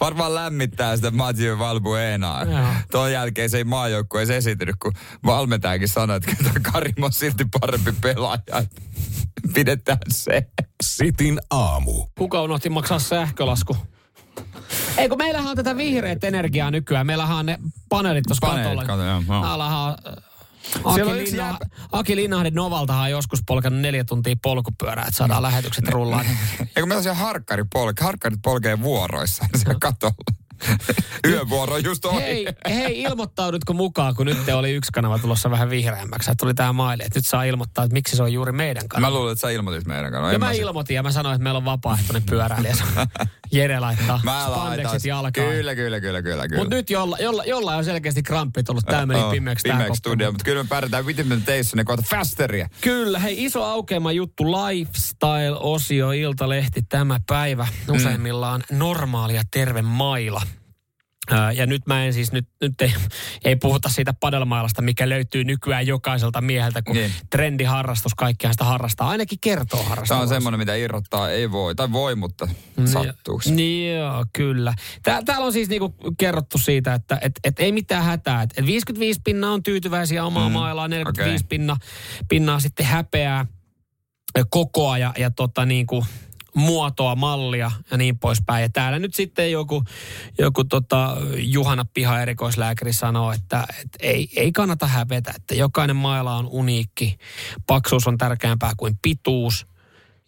[0.00, 2.44] Varmaan lämmittää sitä Mathieu Valbuenaa.
[2.44, 2.66] Joo.
[2.90, 4.92] Tuon jälkeen se ei maajoukkueessa esiintynyt, kun
[5.26, 6.32] valmentajakin sanoi, että
[6.72, 8.40] Karim on silti parempi pelaaja.
[9.54, 10.46] Pidetään se.
[10.82, 12.06] Sitin aamu.
[12.18, 13.76] Kuka unohti maksaa sähkölasku?
[14.96, 17.06] Ei kun meillähän on tätä vihreät energiaa nykyään.
[17.06, 17.58] Meillähän on ne
[17.88, 18.86] paneelit tuossa Paneelit, katolla.
[18.86, 19.42] kato, joo, joo.
[20.84, 21.58] Aki, on Linna,
[21.92, 26.26] Aki Linnahden Novaltahan on joskus polkanut neljä tuntia polkupyörää, että saadaan lähetykset rullaan.
[26.60, 30.47] Eikö meillä on siellä harkkari polke, harkkarit polkee vuoroissa siellä katolla.
[31.28, 32.22] Yövuoro just ohi.
[32.22, 36.30] Hei, hei, ilmoittaudutko mukaan, kun nyt oli yksi kanava tulossa vähän vihreämmäksi.
[36.38, 39.10] Tuli tämä maili, että nyt saa ilmoittaa, että miksi se on juuri meidän kanava.
[39.10, 40.26] Mä luulen, että sä ilmoitit meidän kanssa.
[40.26, 42.76] No, ja mä sit- ilmoitin ja mä sanoin, että meillä on vapaaehtoinen pyöräilijä.
[43.52, 45.32] Jere laittaa Mä spandexit jalkaan.
[45.32, 46.48] Kyllä, kyllä, kyllä, kyllä.
[46.48, 46.62] kyllä.
[46.62, 48.84] Mutta nyt jolla, jolla, jollain on selkeästi kramppi tullut.
[48.86, 51.42] Tämä meni Oo, pimeäksi Pimeäksi studio, mutta kyllä me pärjätään Vitamin
[51.84, 52.68] kohta fasteria.
[52.80, 57.66] Kyllä, hei iso aukeama juttu, lifestyle-osio, Iltalehti tämä päivä.
[57.90, 60.42] Useimmillaan normaali ja terve maila.
[61.54, 62.94] Ja nyt mä en siis, nyt, nyt ei,
[63.44, 67.12] ei puhuta siitä padelmailasta, mikä löytyy nykyään jokaiselta mieheltä, kun Niin.
[67.30, 69.08] trendiharrastus, kaikkiaan sitä harrastaa.
[69.08, 70.20] Ainakin kertoo Tämä harrastaa.
[70.20, 71.74] on semmoinen, mitä irrottaa ei voi.
[71.74, 72.48] Tai voi, mutta
[72.84, 73.40] sattuu.
[73.50, 74.74] Niin, joo, kyllä.
[75.02, 78.42] Tää, täällä on siis niinku kerrottu siitä, että et, et ei mitään hätää.
[78.42, 81.48] Et, et 55 pinnaa on tyytyväisiä omaa mm, mailaa, 45 okei.
[81.48, 81.76] pinna,
[82.28, 83.46] pinnaa sitten häpeää
[84.50, 86.04] kokoa ja, ja tota niinku,
[86.58, 88.62] muotoa, mallia ja niin poispäin.
[88.62, 89.84] Ja täällä nyt sitten joku,
[90.38, 96.36] joku tota Juhana Piha erikoislääkäri sanoo, että, että ei, ei kannata hävetä, että jokainen maila
[96.36, 97.18] on uniikki.
[97.66, 99.66] Paksuus on tärkeämpää kuin pituus.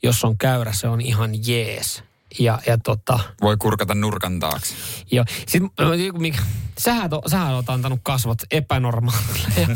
[0.02, 2.09] Jos on käyrä, se on ihan jees.
[2.38, 4.74] Ja, ja tota, Voi kurkata nurkan taakse.
[5.12, 5.24] joo.
[5.48, 5.70] Sitten,
[6.18, 6.38] mikä,
[6.78, 9.68] sähän, oot- sähän oot antanut kasvot epänormaaleja.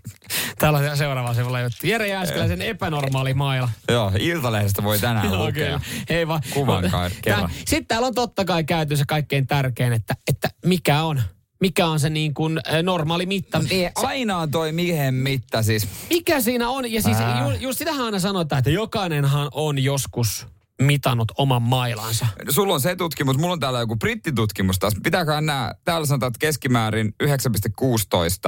[0.58, 1.86] Täällä on seuraava sivulla juttu.
[1.86, 3.68] Jere Jääskeläisen epänormaali maila.
[3.88, 5.52] Joo, Iltalehdestä voi tänään Joo, lukea.
[5.66, 5.80] kyllä.
[6.08, 6.40] Ei vaan.
[6.52, 6.84] Kuvan
[7.22, 7.50] kerran.
[7.54, 11.22] Sitten täällä on totta kai käyty se kaikkein tärkein, että, että mikä on,
[11.60, 13.60] mikä on se niin kuin äh, normaali mitta.
[13.94, 15.88] Aina on toi miehen mitta siis.
[16.10, 16.92] Mikä siinä on?
[16.92, 17.44] Ja siis Ää.
[17.44, 20.46] ju, just sitähän aina sanotaan, että jokainenhan on joskus
[20.82, 22.26] mitannut oman mailansa.
[22.48, 24.94] Sulla on se tutkimus, mulla on täällä joku brittitutkimus taas.
[25.02, 27.14] Pitääkö nämä, täällä sanotaan, että keskimäärin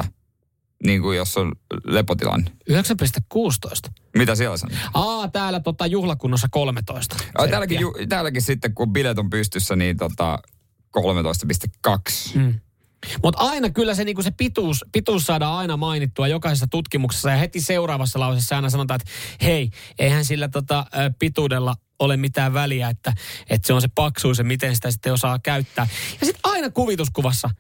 [0.03, 0.05] 9,16,
[0.85, 1.53] niin kuin jos on
[1.85, 2.51] lepotilanne.
[2.71, 3.91] 9,16.
[4.17, 4.79] Mitä siellä sanoo?
[4.95, 7.17] Aa, täällä tota juhlakunnossa 13.
[7.35, 10.39] Ai, täälläkin, ju, täälläkin sitten, kun bilet on pystyssä, niin tota
[10.99, 12.39] 13,2.
[12.39, 12.55] Mm.
[13.23, 17.61] Mutta aina kyllä se, niinku se pituus, pituus saadaan aina mainittua jokaisessa tutkimuksessa ja heti
[17.61, 19.13] seuraavassa lauseessa aina sanotaan, että
[19.45, 20.87] hei, eihän sillä tota,
[21.19, 23.13] pituudella ole mitään väliä, että,
[23.51, 25.89] että se on se paksuus ja miten sitä sitten osaa käyttää.
[26.21, 27.51] Ja sitten aina kuvituskuvassa,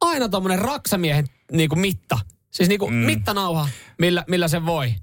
[0.00, 2.18] aina tuommoinen raksamiehen niinku mitta.
[2.50, 2.94] Siis niinku mm.
[2.94, 4.94] mittanauha, millä, millä se voi.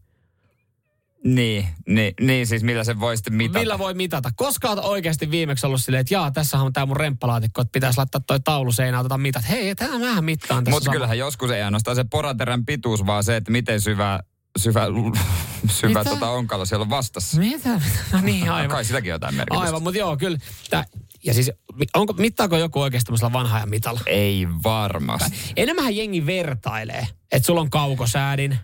[1.26, 3.60] Niin, niin, niin, siis millä se voi sitten mitata.
[3.60, 4.32] Millä voi mitata?
[4.36, 7.98] Koska olet oikeasti viimeksi ollut silleen, että jaa, tässä on tämä mun remppalaatikko, että pitäisi
[7.98, 9.50] laittaa toi taulu seinään, otetaan mitat.
[9.50, 10.76] Hei, tämä mähän mittaan tässä.
[10.76, 14.20] Mutta kyllähän joskus ei ainoastaan se poraterän pituus, vaan se, että miten syvä,
[14.58, 14.86] syvä,
[15.68, 16.10] syvä Mitä?
[16.10, 17.40] tota onkalo siellä on vastassa.
[17.40, 17.82] Mitä?
[18.14, 18.70] No niin, aivan.
[18.70, 19.66] Kai sitäkin jotain merkitystä.
[19.66, 20.38] Aivan, mutta joo, kyllä.
[20.70, 20.86] Tää,
[21.24, 21.52] ja siis,
[21.96, 24.00] onko, mittaako joku oikeasti tämmöisellä vanhaa ja mitalla?
[24.06, 25.38] Ei varmasti.
[25.56, 28.60] Enemmänhän jengi vertailee, että sulla on kaukosäädin,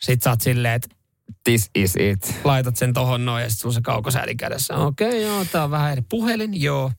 [0.00, 0.99] sit sä oot silleen, että
[1.44, 2.40] This is it.
[2.44, 4.76] laitat sen tohon noin ja sit sulla se kaukosäädin kädessä.
[4.76, 6.02] Okei, okay, joo, tää on vähän eri.
[6.08, 6.92] Puhelin, joo.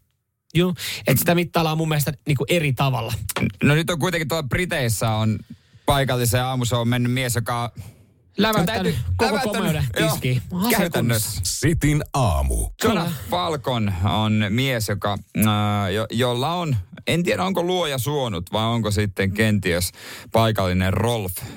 [0.54, 0.74] Joo,
[1.08, 3.13] että sitä mittaillaan mun mielestä niinku eri tavalla.
[3.63, 5.39] No nyt on kuitenkin tuolla Briteissä on
[5.86, 7.72] paikalliseen aamussa on mennyt mies, joka...
[8.38, 10.41] Läväyttänyt koko komeuden tiskiin.
[10.78, 11.41] Käytännössä.
[11.44, 12.70] Sitin aamu.
[12.84, 16.76] Jonah Falcon on mies, joka, äh, jo, jolla on,
[17.08, 19.91] en tiedä onko luoja suonut vai onko sitten kenties
[20.32, 21.48] paikallinen Rolf äh,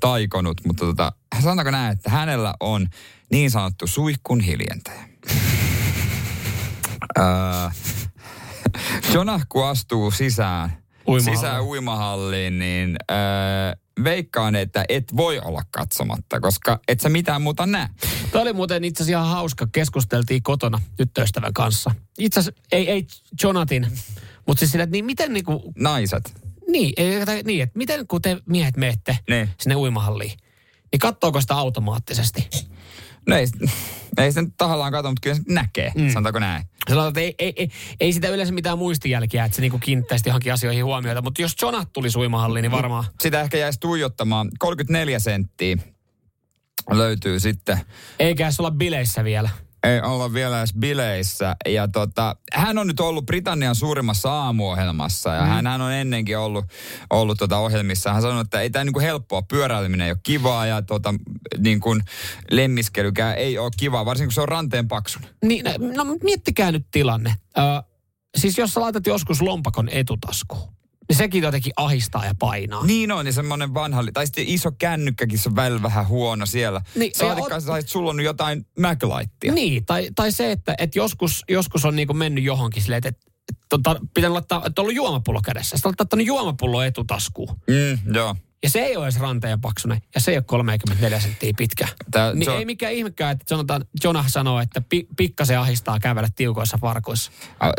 [0.00, 2.88] taikonut, mutta tota, sanotaanko näin, että hänellä on
[3.30, 5.04] niin sanottu suihkun hiljentäjä.
[7.18, 7.74] äh,
[9.14, 11.36] Jonah kun astuu sisään, Uimahalliin.
[11.36, 13.16] sisään uimahalliin, niin äh,
[14.04, 17.88] veikkaan, että et voi olla katsomatta, koska et sä mitään muuta näe.
[18.32, 19.66] Tämä oli muuten itse asiassa ihan hauska.
[19.72, 21.94] Keskusteltiin kotona tyttöystävän kanssa.
[22.18, 23.06] Itse asiassa ei, ei
[23.42, 23.86] Jonatin,
[24.46, 26.34] mutta siis sillä, että niin miten niinku, Naiset.
[26.68, 29.48] niin, ei, tai niin, että miten kun te miehet menette Niin.
[29.60, 30.38] sinne uimahalliin,
[30.92, 32.48] niin kattooko sitä automaattisesti?
[33.28, 33.46] No ei,
[34.18, 36.08] ei sitä nyt tahallaan katso, mutta kyllä se näkee, mm.
[36.08, 36.64] sanotaanko näin.
[36.88, 37.68] Sanotaan, että ei, ei, ei,
[38.00, 41.22] ei, sitä yleensä mitään muistijälkiä, että se niinku kiinnittäisi johonkin asioihin huomiota.
[41.22, 43.04] Mutta jos Jonat tuli suimahalliin, niin varmaan...
[43.20, 44.50] Sitä ehkä jäisi tuijottamaan.
[44.58, 45.76] 34 senttiä
[46.90, 47.78] löytyy sitten.
[48.18, 49.50] Eikä olla bileissä vielä
[49.82, 51.56] ei olla vielä edes bileissä.
[51.68, 55.48] Ja tota, hän on nyt ollut Britannian suurimmassa aamuohjelmassa ja mm.
[55.48, 56.64] hän, hän on ennenkin ollut,
[57.10, 58.12] ollut tota ohjelmissa.
[58.12, 61.14] Hän sanoi, että ei tämä niinku helppoa, pyöräileminen ei ole kivaa ja tota,
[61.58, 62.00] niin kuin
[62.50, 65.22] lemmiskelykään ei ole kivaa, varsinkin kun se on ranteen paksun.
[65.44, 67.34] Niin, no, no miettikää nyt tilanne.
[67.58, 67.82] Ö,
[68.36, 70.72] siis jos sä laitat joskus lompakon etutaskuun,
[71.08, 72.86] niin sekin jotenkin ahistaa ja painaa.
[72.86, 76.82] Niin on, niin semmoinen vanha, tai sitten iso kännykkäkin se on välillä vähän huono siellä.
[76.94, 77.82] Niin, Saatikkaan ot...
[77.82, 79.52] sä sulla on jotain MacLightia.
[79.52, 83.12] Niin, tai, tai se, että, että joskus, joskus on niinku mennyt johonkin silleen, että,
[83.68, 85.76] tota, pitää laittaa, että on ollut juomapullo kädessä.
[85.76, 87.48] Sitten olet laittanut juomapullo etutaskuun.
[87.48, 88.36] Mm, joo.
[88.62, 91.88] Ja se ei ole edes ranteen paksunen, ja se ei ole 34 senttiä pitkä.
[92.10, 92.58] Tää, niin on...
[92.58, 97.32] ei mikään ihmekään, että sanotaan, Jonah sanoo, että pi, pikkasen ahistaa kävellä tiukoissa farkuissa.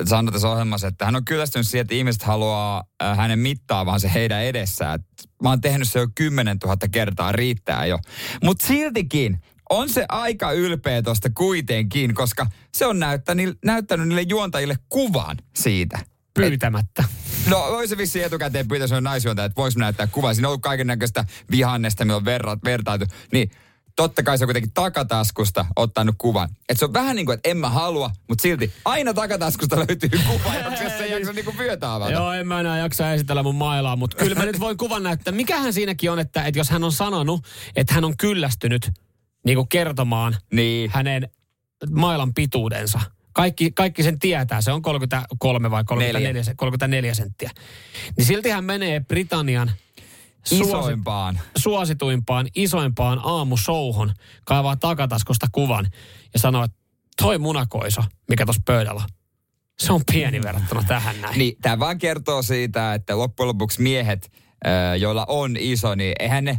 [0.05, 2.83] Sanoi tässä ohjelmassa, että hän on kyllästynyt siihen, että ihmiset haluaa
[3.15, 4.99] hänen mittaavan se heidän edessään.
[5.43, 7.99] Mä oon tehnyt se jo 10 000 kertaa, riittää jo.
[8.43, 14.75] Mutta siltikin, on se aika ylpeä tuosta kuitenkin, koska se on näyttänyt, näyttänyt niille juontajille
[14.89, 15.99] kuvan siitä
[16.33, 17.03] pyytämättä.
[17.49, 20.33] No olisi se vissi etukäteen pyytää se on naisjuontaja, että voisi näyttää kuvaa.
[20.33, 23.05] Siinä on ollut kaiken näköistä vihannesta, millä on verrat, vertailtu.
[23.31, 23.51] Niin
[23.95, 26.49] totta kai se on kuitenkin takataskusta ottanut kuvan.
[26.69, 30.09] Että se on vähän niin kuin, että en mä halua, mutta silti aina takataskusta löytyy
[30.27, 32.11] kuva, jos se ei jaksa niin vyötä avata.
[32.11, 35.33] Joo, en mä enää jaksa esitellä mun mailaa, mutta kyllä mä nyt voin kuvan näyttää.
[35.33, 38.91] Mikähän siinäkin on, että, että jos hän on sanonut, että hän on kyllästynyt
[39.45, 40.91] niin kuin kertomaan niin.
[40.93, 41.29] hänen
[41.91, 42.99] mailan pituudensa–
[43.33, 47.51] kaikki, kaikki sen tietää, se on 33 vai 34, 34 senttiä.
[48.17, 49.71] Niin silti hän menee Britannian
[50.51, 51.39] isoimpaan.
[51.57, 54.13] suosituimpaan, isoimpaan aamusouhon,
[54.45, 55.87] kaivaa takataskusta kuvan
[56.33, 56.77] ja sanoo, että
[57.21, 59.03] toi munakoiso, mikä tuossa pöydällä
[59.79, 61.37] se on pieni verrattuna tähän näin.
[61.37, 64.31] Niin, tämä vaan kertoo siitä, että loppujen lopuksi miehet,
[64.99, 66.57] joilla on iso, niin eihän ne,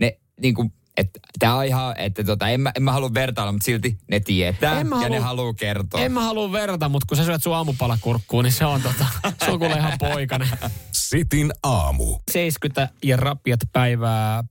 [0.00, 3.52] ne niin kuin että tämä on ihan, että tota, en, mä, en mä halua vertailla,
[3.52, 6.00] mutta silti ne tietää en ja halua, ne haluaa kertoa.
[6.00, 9.06] En mä halua verrata, mutta kun sä syöt sun aamupalakurkkuun, niin se on, tota,
[9.44, 10.48] se on kuule ihan poikainen.
[10.92, 12.18] Sitin aamu.
[12.30, 14.44] 70 ja rapiat päivää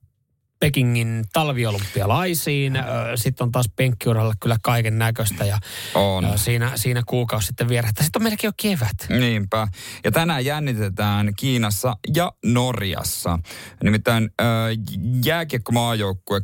[0.60, 2.74] Pekingin talviolympialaisiin.
[3.16, 5.58] Sitten on taas penkkiuralla kyllä kaiken näköistä ja
[5.94, 6.32] on.
[6.36, 8.04] Siinä, siinä kuukausi sitten vierähtää.
[8.04, 9.20] Sitten on meilläkin jo kevät.
[9.20, 9.68] Niinpä.
[10.04, 13.40] Ja tänään jännitetään Kiinassa ja Norjassa.
[13.84, 14.48] Nimittäin äh,
[15.26, 16.42] jääkiekkomaajoukkue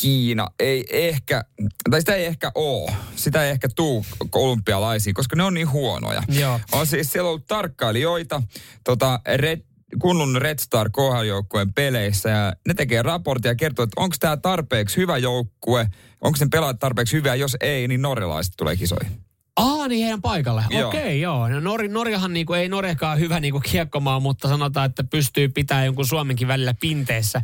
[0.00, 1.44] Kiina ei ehkä,
[1.90, 6.22] tai sitä ei ehkä ole, sitä ei ehkä tuu olympialaisiin, koska ne on niin huonoja.
[6.28, 6.60] Joo.
[6.72, 8.42] On siis siellä ollut tarkkailijoita,
[8.84, 9.60] tota Red
[9.98, 10.90] kunnon Red Star
[11.26, 16.36] joukkueen peleissä ja ne tekee raporttia ja kertoo, että onko tämä tarpeeksi hyvä joukkue, onko
[16.36, 19.28] sen pelaajat tarpeeksi hyviä, jos ei, niin norjalaiset tulee kisoihin.
[19.58, 20.64] Ah, niin heidän paikalle.
[20.86, 21.48] Okei, joo.
[21.48, 26.06] No, Nor- Norjahan niinku, ei Norjakaan hyvä niinku kiekkomaa, mutta sanotaan, että pystyy pitämään jonkun
[26.06, 27.42] Suomenkin välillä pinteessä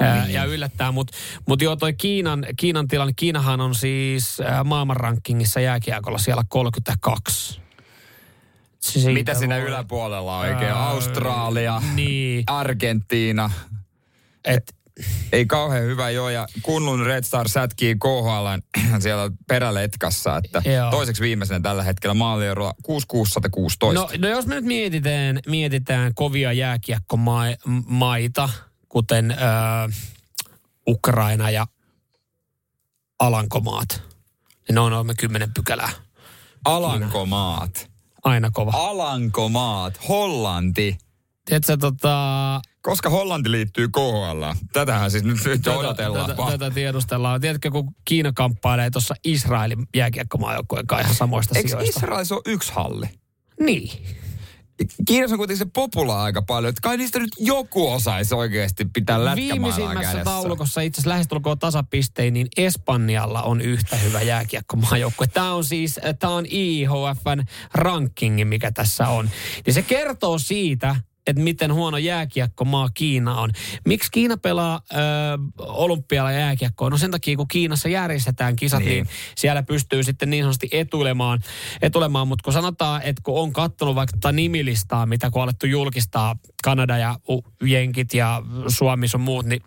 [0.00, 0.34] ää, niin.
[0.34, 0.92] ja yllättää.
[0.92, 1.16] Mutta
[1.48, 7.60] mut joo, toi Kiinan, Kiinan tilanne, Kiinahan on siis maailmanrankingissa jääkiekolla siellä 32.
[8.82, 9.64] Siitä Mitä siinä voi...
[9.64, 10.70] yläpuolella oikein?
[10.70, 12.44] Ää, Australia, niin.
[12.46, 13.50] Argentiina.
[14.44, 14.74] Et,
[15.32, 18.46] ei kauhean hyvä joo, ja kunnun Red Star sätkii KHL
[19.00, 20.90] siellä peräletkassa, että joo.
[20.90, 24.00] toiseksi viimeisenä tällä hetkellä maaliero 6616.
[24.00, 28.48] No, no jos me nyt mietitään, mietitään kovia jääkiekkomaita,
[28.88, 29.38] kuten äh,
[30.88, 31.66] Ukraina ja
[33.18, 34.02] Alankomaat,
[34.68, 35.90] niin ne on noin kymmenen pykälää.
[36.64, 37.91] Alankomaat?
[38.24, 38.72] Aina kova.
[38.74, 40.98] Alankomaat, Hollanti.
[41.44, 42.60] Tiedätkö, tota...
[42.82, 44.44] Koska Hollanti liittyy KHL?
[44.72, 46.30] Tätähän siis nyt, nyt tätä, odotellaan.
[46.30, 47.40] Tätä, tätä tiedustellaan.
[47.40, 51.98] Tiedätkö, kun Kiina kamppailee tuossa Israelin jääkiekkomaajoukkojen kanssa ihan samoista Eikö sijoista.
[51.98, 53.06] Israelissa ole yksi halli?
[53.60, 53.90] Niin.
[55.06, 59.24] Kiinassa on kuitenkin se popula aika paljon, että kai niistä nyt joku osaisi oikeasti pitää
[59.24, 60.24] lätkämailaa kädessä.
[60.24, 65.26] taulukossa itse asiassa lähestulkoon tasapistein, niin Espanjalla on yhtä hyvä jääkiekkomaajoukkue.
[65.26, 67.42] Tämä on siis, tämä on IHFn
[67.74, 69.30] rankingi, mikä tässä on.
[69.66, 71.96] Ja se kertoo siitä, että miten huono
[72.64, 73.50] maa Kiina on.
[73.84, 74.96] Miksi Kiina pelaa ö,
[75.58, 76.90] olympialla jääkiekkoa?
[76.90, 79.06] No sen takia, kun Kiinassa järjestetään kisat, niin, niin
[79.36, 81.40] siellä pystyy sitten niin sanotusti etuilemaan.
[81.82, 82.28] etuilemaan.
[82.28, 86.36] Mutta kun sanotaan, että kun on katsonut vaikka tätä nimilistaa, mitä kun on alettu julkistaa
[86.64, 87.18] Kanada ja
[87.64, 89.62] Jenkit ja Suomi sun muut, niin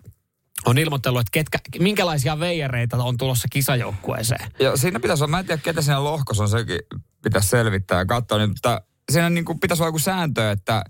[0.66, 4.52] on ilmoitellut, että ketkä, minkälaisia veijareita on tulossa kisajoukkueeseen.
[4.60, 6.80] Ja siinä pitäisi olla, mä en tiedä ketä siinä lohkossa on, sekin
[7.24, 10.84] pitäisi selvittää ja katsoa, niin, mutta siinä niin kuin pitäisi olla joku sääntö, että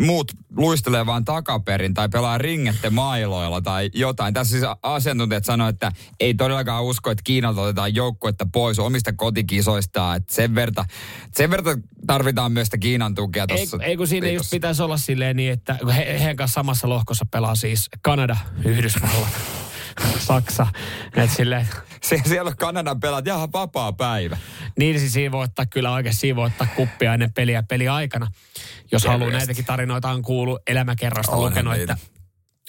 [0.00, 4.34] muut luistelee vaan takaperin tai pelaa ringette mailoilla tai jotain.
[4.34, 10.16] Tässä siis asiantuntijat sanoo, että ei todellakaan usko, että Kiinalta otetaan joukkuetta pois omista kotikisoistaan.
[10.16, 10.84] Että sen, verta,
[11.34, 11.70] sen verta
[12.06, 13.78] tarvitaan myös sitä Kiinan tukea tuossa.
[13.82, 17.26] Ei, ei kun siinä just pitäisi olla silleen niin, että he, heidän kanssa samassa lohkossa
[17.30, 19.63] pelaa siis Kanada, Yhdysvallat.
[20.18, 20.66] Saksa.
[21.16, 21.68] Et silleen,
[22.02, 24.36] Sie, siellä on Kanadan pelat, jaha, vapaa päivä.
[24.78, 28.26] Niin siis siinä voi ottaa kyllä oikein, siinä voi ottaa kuppia ennen peliä peli aikana.
[28.92, 31.92] Jos haluaa näitäkin tarinoita on kuullut elämäkerrasta Onhan lukenut, niitä.
[31.92, 32.06] että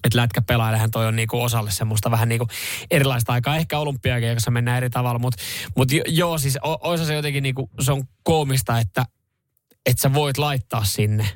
[0.03, 2.47] että lätkä pelaajahan toi on niinku osalle semmoista vähän niinku
[2.91, 3.57] erilaista aikaa.
[3.57, 5.43] Ehkä olympiakin, jossa mennään eri tavalla, mutta
[5.75, 9.05] mut jo- joo, siis o, oisa se jotenkin niinku, se on koomista, että
[9.85, 11.27] että sä voit laittaa sinne.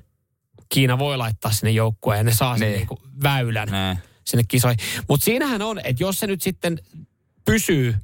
[0.74, 2.78] Kiina voi laittaa sinne joukkueen ja ne saa sen Niin.
[2.78, 4.00] niinku väylän Näin.
[4.30, 4.80] Sinne kisoihin.
[5.10, 6.80] Mutta siinähän on, että jos se nyt sitten
[7.46, 7.96] pysyy,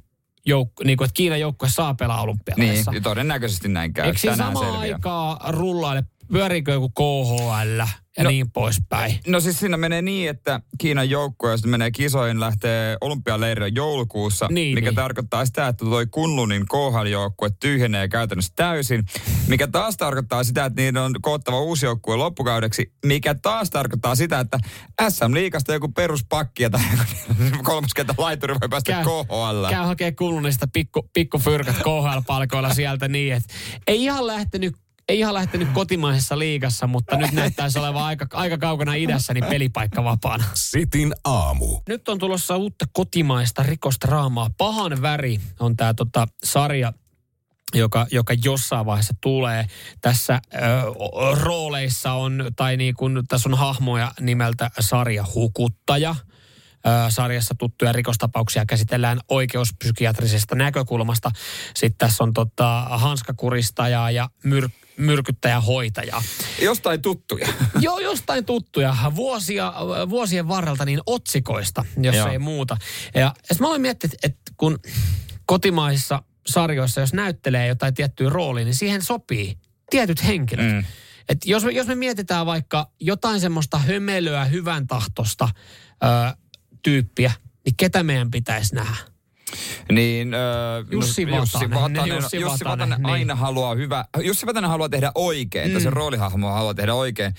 [0.48, 2.90] jouk- niin kuin, että Kiinan joukkue saa pelaa olympialaisissa.
[2.90, 4.06] Niin, todennäköisesti näin käy.
[4.06, 4.94] Eikö siinä samaan selviää.
[4.94, 7.82] aikaa rullaile, pyöriikö joku KHL
[8.18, 9.18] ja No- niin poispäin?
[9.26, 14.46] No siis siinä menee niin, että Kiinan joukkue, jos ne menee kisoihin, lähtee olympialeirille joulukuussa,
[14.50, 14.94] Niin, mikä niin.
[14.96, 19.04] tarkoittaa sitä, että toi Kunlunin KHL-joukkue tyhjenee käytännössä täysin,
[19.48, 24.40] mikä taas tarkoittaa sitä, että niiden on koottava uusi joukkue loppukaudeksi, mikä taas tarkoittaa sitä,
[24.40, 24.58] että
[25.08, 26.82] SM-liigasta joku peruspakki ja tai
[27.62, 29.66] kolmoskenttä laituri voi päästä Käy- KHL.
[29.70, 33.54] Käy hakee kulunista pikku, pikku fyrkat KHL-palkoilla sieltä niin, että
[33.86, 34.76] ei ihan lähtenyt
[35.08, 40.04] ei ihan lähtenyt kotimaisessa liigassa, mutta nyt näyttäisi olevan aika, aika kaukana idässä, niin pelipaikka
[40.04, 40.44] vapaana.
[40.54, 41.80] Sitin aamu.
[41.88, 44.50] Nyt on tulossa uutta kotimaista rikostraamaa.
[44.58, 46.92] Pahan väri on tämä tota, sarja,
[47.74, 49.66] joka, joka jossain vaiheessa tulee.
[50.00, 50.58] Tässä ö,
[51.40, 56.16] rooleissa on, tai niin kuin, tässä on hahmoja nimeltä sarja Hukuttaja.
[57.08, 61.30] Sarjassa tuttuja rikostapauksia käsitellään oikeuspsykiatrisesta näkökulmasta.
[61.74, 66.22] Sitten tässä on tota, hanskakuristaja ja myr, myrkyttäjähoitaja.
[66.62, 67.48] Jostain tuttuja.
[67.80, 68.96] Joo, jostain tuttuja.
[69.14, 69.72] Vuosia,
[70.08, 72.28] vuosien varrelta niin otsikoista, jos Joo.
[72.28, 72.76] ei muuta.
[73.14, 74.78] Ja sitten mä olen miettinyt, että kun
[75.46, 79.58] kotimaisissa sarjoissa, jos näyttelee jotain tiettyä roolia, niin siihen sopii
[79.90, 80.66] tietyt henkilöt.
[80.66, 80.72] Mm.
[80.72, 80.84] Mm.
[81.28, 85.48] Et jos, me, jos me mietitään vaikka jotain semmoista hömelöä, hyvän tahtosta
[86.04, 86.36] ö,
[86.82, 87.32] tyyppiä,
[87.64, 88.96] niin ketä meidän pitäisi nähdä?
[89.92, 91.70] Niin, öö, Jussi no, Jussi Vatanen.
[91.70, 93.12] Vatanen, Niin, Jussi Jussi Vatanen, Vatanen niin.
[93.12, 95.80] aina haluaa hyvä, Jussi Vatanen haluaa tehdä oikein, mm.
[95.80, 97.34] se roolihahmo haluaa tehdä oikein.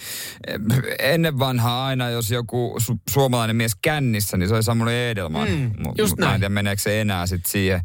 [1.00, 5.50] Ennen vanhaa aina, jos joku su- suomalainen mies kännissä, niin se oli Samuli Edelman.
[5.50, 6.42] Mm, Mu- just Mä en näin.
[6.42, 7.82] tiedä, meneekö se enää sitten siihen.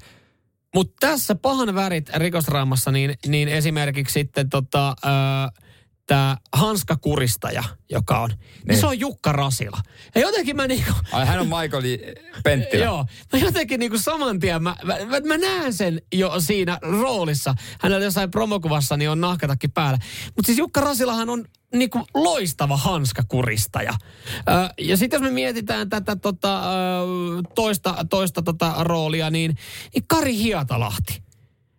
[0.75, 4.97] Mutta tässä pahan värit rikosdraamassa, niin, niin esimerkiksi sitten tota,
[6.13, 8.41] tämä hanskakuristaja, joka on, niin.
[8.69, 8.81] Niin.
[8.81, 9.79] se on Jukka Rasila.
[10.15, 11.83] Ja jotenkin mä niinku, Ai hän on Michael
[12.45, 12.85] Penttilä.
[12.85, 17.55] joo, mä jotenkin niinku saman tien, mä, mä, mä, mä näen sen jo siinä roolissa.
[17.81, 19.99] Hänellä jossain promokuvassa niin on nahkatakki päällä.
[20.37, 21.45] Mutta siis Jukka Rasilahan on
[21.75, 23.93] niinku loistava hanskakuristaja.
[24.49, 27.07] Ö, ja sitten jos me mietitään tätä tota, ö,
[27.55, 29.57] toista, toista tota roolia, niin,
[29.95, 31.23] niin Kari Hietalahti.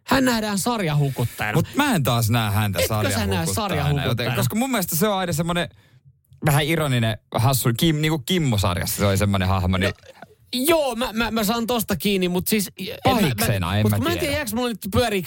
[0.05, 1.55] Hän nähdään sarjahukuttajana.
[1.55, 3.53] Mutta mä en taas näe häntä Etkö sä näe sarjahukuttajana.
[3.53, 4.11] sarjahukuttajana?
[4.11, 5.69] joten- Koska mun mielestä se on aina semmoinen
[6.45, 9.77] vähän ironinen, hassu, Kim, niin kuin Kimmo-sarjassa se oli semmoinen hahmo.
[9.77, 9.93] Niin,
[10.55, 12.71] Joo, mä, mä, mä saan tosta kiinni, mutta siis...
[12.77, 14.35] en Pahiksena, en mutta mä mä en tiedä, tiedä.
[14.35, 14.79] jääkö mulla nyt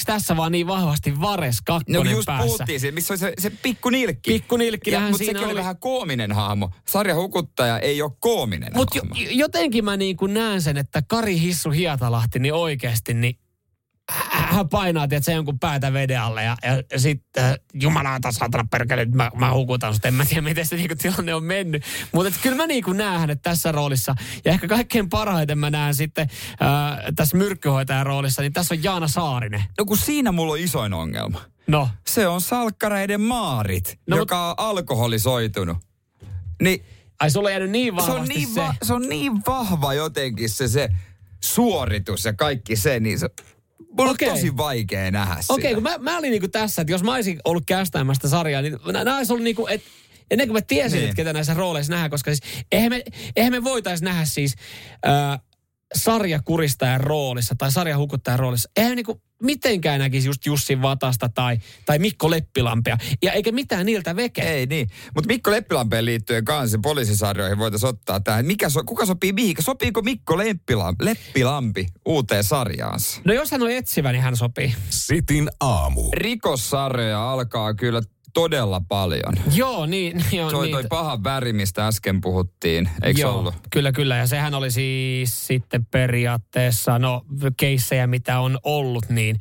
[0.06, 2.44] tässä vaan niin vahvasti Vares no kakkonen just päässä.
[2.46, 4.32] puhuttiin siitä, missä oli se, se pikku nilkki.
[4.32, 5.52] Pikku nilkkilähän Mutta siinä sekin oli.
[5.52, 5.60] oli.
[5.60, 6.70] vähän koominen hahmo.
[6.88, 11.70] Sarjahukuttaja ei ole koominen Mutta jo, jotenkin mä niin kuin näen sen, että Kari Hissu
[11.70, 13.38] Hietalahti, niin oikeasti, niin
[14.10, 16.56] hän painaa, että se jonkun päätä veden alle ja,
[16.92, 20.04] ja, sitten äh, jumalauta saatana perkele, nyt mä, mä hukutan sut.
[20.04, 21.82] En mä tiedä, miten se niinku tilanne on mennyt.
[22.12, 24.14] Mutta kyllä mä niinku näen hänet tässä roolissa.
[24.44, 29.08] Ja ehkä kaikkein parhaiten mä näen sitten äh, tässä myrkkyhoitajan roolissa, niin tässä on Jaana
[29.08, 29.64] Saarinen.
[29.78, 31.40] No kun siinä mulla on isoin ongelma.
[31.66, 35.76] No, Se on salkkareiden maarit, No, joka on alkoholisoitunut.
[36.62, 36.84] Niin
[37.20, 38.60] ai sulla on jäänyt niin se vahvasti on, niin se.
[38.60, 40.88] va- se on niin vahva jotenkin se, se
[41.44, 43.28] suoritus ja kaikki se, niin se,
[43.98, 44.28] mulla Okei.
[44.28, 45.74] on tosi vaikea nähdä Okei, sitä.
[45.74, 49.04] kun mä, mä olin niinku tässä, että jos mä olisin ollut kästäämästä sarjaa, niin nä-
[49.04, 49.88] nämä olisi ollut niinku, että
[50.30, 51.04] ennen kuin mä tiesin, Niin.
[51.04, 53.02] että ketä näissä rooleissa nähdään, koska siis eihän me,
[53.36, 54.54] eihän me voitaisi nähdä siis
[55.06, 55.40] äh,
[55.94, 58.70] sarjakuristajan roolissa tai sarjahukuttajan roolissa.
[58.76, 62.96] Eihän niinku mitenkään näkisi just Jussi Vatasta tai, tai Mikko Leppilampea.
[63.22, 64.42] Ja eikä mitään niiltä veke.
[64.42, 64.88] Ei niin.
[65.14, 68.46] Mutta Mikko Leppilampeen liittyen kanssa poliisisarjoihin voitaisiin ottaa tähän.
[68.46, 69.57] Mikä so, kuka sopii mihin?
[69.61, 73.20] Sopiiko Mikko Leppilampi, Leppilampi uuteen sarjaansa?
[73.25, 74.75] No jos hän on etsivä, niin hän sopii.
[74.90, 76.11] Sitin aamu.
[76.12, 78.03] Rikossarjoja alkaa kyllä
[78.37, 79.35] todella paljon.
[79.55, 80.25] Joo, niin.
[80.33, 80.75] Joo, Se oli niin.
[80.75, 83.55] toi paha väri, mistä äsken puhuttiin, eikö Joo, ollut?
[83.70, 84.16] kyllä, kyllä.
[84.16, 87.24] Ja sehän oli siis sitten periaatteessa, no
[87.57, 89.39] keissejä mitä on ollut, niin,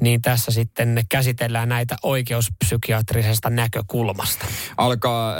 [0.00, 4.46] niin tässä sitten käsitellään näitä oikeuspsykiatrisesta näkökulmasta.
[4.76, 5.38] Alkaa äh,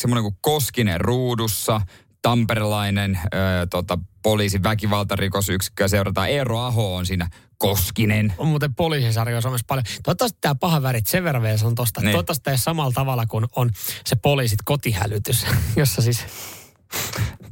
[0.00, 1.80] semmoinen kuin Koskinen ruudussa,
[2.22, 3.30] tamperelainen äh,
[3.70, 6.28] tota, poliisin väkivaltarikosyksikkö seurataan.
[6.28, 8.32] Eero Aho on siinä Koskinen.
[8.38, 9.84] On muuten poliisisarjoja Suomessa paljon.
[10.02, 12.00] Toivottavasti tämä paha värit, sen verran vielä sanon tosta.
[12.00, 12.12] Niin.
[12.12, 13.70] Toivottavasti tämä samalla tavalla kuin on
[14.06, 15.46] se poliisit kotihälytys,
[15.76, 16.24] jossa siis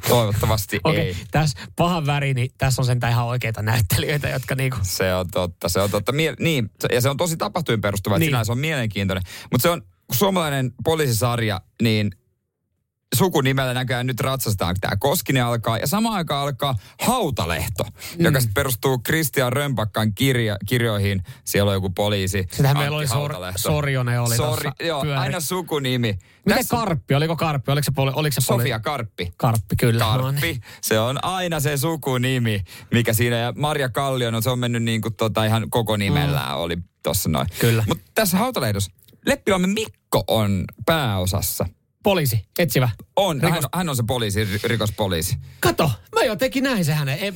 [0.09, 1.11] Toivottavasti Okei, ei.
[1.11, 4.79] okay, tässä pahan väri, niin tässä on sentään ihan oikeita näyttelijöitä, jotka niinku...
[4.83, 6.12] Se on totta, se on totta.
[6.12, 8.29] Mie- niin, ja se on tosi tapahtuin perustuva, että Niin.
[8.31, 9.25] sinänsä on mielenkiintoinen.
[9.53, 12.11] Mutta se on suomalainen poliisisarja, niin
[13.15, 15.79] sukunimellä näköjään nyt ratsastetaan, tämä Koskinen alkaa.
[15.79, 18.25] Ja samaan aikaan alkaa Hautalehto, mm.
[18.25, 21.23] joka sitten perustuu Christian Römpakkan kirja, kirjoihin.
[21.45, 22.47] Siellä on joku poliisi.
[22.53, 23.35] Sitähän meillä oli Sor.
[23.57, 25.19] Sorjonen oli Sori, joo, pyöri.
[25.19, 26.19] aina sukunimi.
[26.47, 27.15] Miten Tässä- Karppi?
[27.15, 27.73] Oliko Karppi?
[27.73, 29.33] Oliko se, poli, oliko se poli- Sofia Karppi.
[29.37, 30.05] Karppi, kyllä.
[30.05, 30.41] No niin.
[30.41, 30.61] Karppi.
[30.81, 32.61] Se on aina se sukunimi,
[32.93, 33.37] mikä siinä.
[33.37, 37.29] Ja Marja Kallio, no se on mennyt niin kuin tota ihan koko nimellään oli tossa
[37.29, 37.47] noin.
[37.59, 37.85] Kyllä.
[37.89, 38.91] Mutta tässä Hautalehdossa
[39.27, 41.67] Leppilamme Mikko on pääosassa.
[42.07, 42.89] Poliisi, etsivä.
[43.17, 45.37] On, Rikos- hän, hän on se poliisi, ri- rikospoliisi.
[45.61, 47.19] Kato, mä jotenkin näin se hänen.
[47.21, 47.35] En,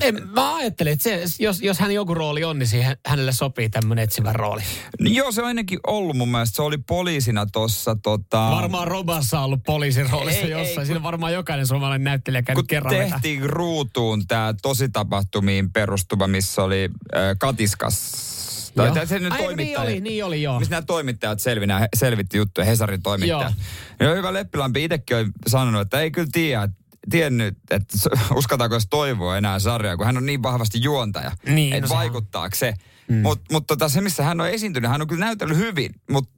[0.00, 3.68] en, mä ajattelin, että se, jos, jos hän joku rooli on, niin siihen, hänelle sopii
[3.68, 4.62] tämmöinen etsivä rooli.
[5.00, 6.56] Niin joo, se on ainakin ollut mun mielestä.
[6.56, 8.38] Se oli poliisina tossa tota...
[8.50, 10.74] Varmaan Robassa on ollut poliisin roolissa Ei, ei, jossain.
[10.76, 13.10] kun- Siinä on varmaan jokainen suomalainen näyttelijä käynyt kun kerran vetää.
[13.10, 18.31] tehtiin ruutuun tämä tositapahtumiin perustuva, missä oli äh, Katiskas.
[18.74, 19.06] Tai Joo.
[19.06, 20.58] se nyt Ai, niin oli, niin oli, joo.
[20.58, 23.52] Missä nämä toimittajat selvinä, selvitti juttuja, Hesarin toimittaja.
[24.00, 24.08] Joo.
[24.08, 26.68] Ja hyvä Leppilampi itsekin on sanonut, että ei kyllä tiedä,
[27.10, 27.98] tiennyt, että
[28.34, 31.32] uskaltaako se toivoa enää sarjaa, kun hän on niin vahvasti juontaja.
[31.46, 32.74] Niin, että no vaikuttaako se.
[33.08, 33.16] Mm.
[33.16, 36.30] Mutta mut tota, se, missä hän on esiintynyt, hän on kyllä näytellyt hyvin, mutta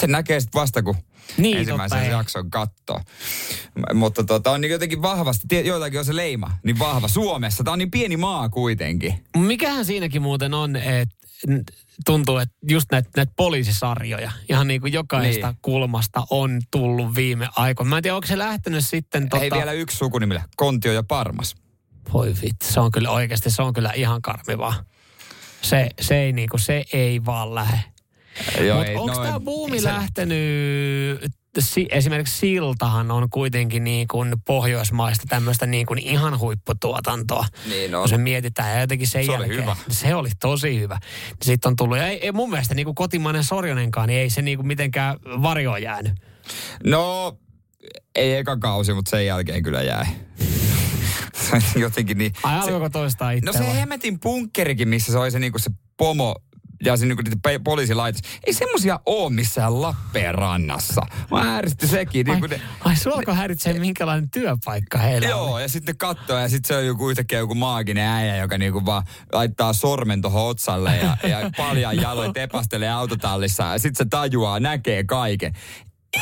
[0.00, 0.96] se näkee sitten vasta, kun
[1.36, 3.00] Niin, ensimmäisen totta, jakson kattoo.
[3.78, 7.08] M- Mutta tota, on niin jotenkin vahvasti, joillakin on se leima niin vahva.
[7.08, 9.24] Suomessa, tämä on niin pieni maa kuitenkin.
[9.36, 11.14] Mikähän siinäkin muuten on, että
[12.06, 15.52] tuntuu, että just näitä näit poliisisarjoja, ihan niin kuin jokaista Niin.
[15.54, 15.58] niin.
[15.62, 17.90] kulmasta on tullut viime aikoina.
[17.90, 19.28] Mä en tiedä, onko se lähtenyt sitten...
[19.28, 19.42] Tota...
[19.42, 21.54] Ei vielä yksi sukunimillä, Kontio ja Parmas.
[22.12, 24.74] Voi vittu, se on kyllä oikeasti, se on kyllä ihan karmivaa.
[25.62, 27.93] Se, se, ei, niinku, se ei vaan lähde.
[28.60, 30.38] Joo, Mutta ei- onko no, tämä buumi se- lähtenyt,
[31.58, 37.46] si, esimerkiksi Siltahan on kuitenkin niin kuin pohjoismaista tämmöistä niin kuin ihan huipputuotantoa.
[37.68, 38.02] Niin on.
[38.02, 39.62] Kun se mietitään ja jotenkin sen Se oli jälkeen.
[39.62, 39.76] hyvä.
[39.90, 40.98] Se oli tosi hyvä.
[41.42, 44.42] Sitten on tullut, ja ei, ei mun mielestä niin kuin kotimainen Sorjonenkaan, niin ei se
[44.42, 46.12] niin kuin mitenkään varjoon jäänyt.
[46.84, 47.36] No,
[48.14, 50.04] ei eka kausi, mutta sen jälkeen kyllä jäi.
[51.76, 52.32] Jotenkin niin.
[52.42, 53.76] Ai se, alkoiko toistaa itse no se vai?
[53.76, 56.36] hemmetin bunkkerikin, missä se oli se, niinku se pomo
[56.84, 58.20] ja se niitä pe- poliisilaitos.
[58.46, 61.02] Ei semmosia oo missään Lappeenrannassa.
[61.30, 62.30] Mä ääristi sekin.
[62.30, 65.62] Ai, Niinku ne, ai suoko häiritsee, minkälainen työpaikka heillä Joo, on?
[65.62, 69.02] ja sitten katsoo ja sitten se on joku yhtäkkiä joku maaginen äijä, joka niinku vaan
[69.32, 75.04] laittaa sormen tuohon otsalle ja, ja paljaan jaloin tepastelee autotallissa ja sitten se tajuaa, näkee
[75.04, 75.52] kaiken.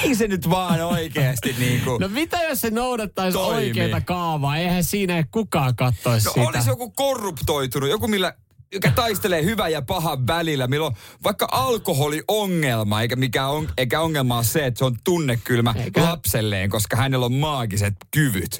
[0.03, 1.99] Ei se nyt vaan oikeasti niinku...
[1.99, 3.67] No mitä jos se noudattaisi Toimii.
[3.67, 4.57] oikeita kaavaa?
[4.57, 6.49] Eihän siinä kukaan kattoisi No sitä.
[6.49, 8.35] olisi joku korruptoitunut, joku millä
[8.73, 10.95] joka taistelee hyvän ja pahan välillä, millä on
[11.25, 16.71] vaikka alkoholiongelma, eikä, mikä on, eikä ongelma ole se, että se on tunnekylmä Eikä- lapselleen,
[16.71, 18.57] koska hänellä on maagiset kyvyt.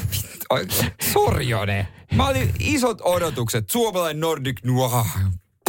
[0.50, 0.66] Oi,
[1.12, 1.88] Sorjonen.
[2.14, 3.70] Mä olin isot odotukset.
[3.70, 5.04] Suomalainen Nordic Noir.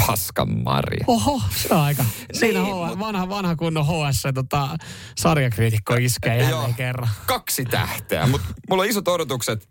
[0.07, 1.03] Paskan Maria.
[1.07, 2.05] Oho, se on aika.
[2.33, 4.77] Siinä Niin, H- mut- vanha, vanha kunnon HS, tota,
[5.17, 7.09] sarjakriitikko iskee Joo, jälleen kerran.
[7.25, 9.69] Kaksi tähteä, mutta mulla on isot odotukset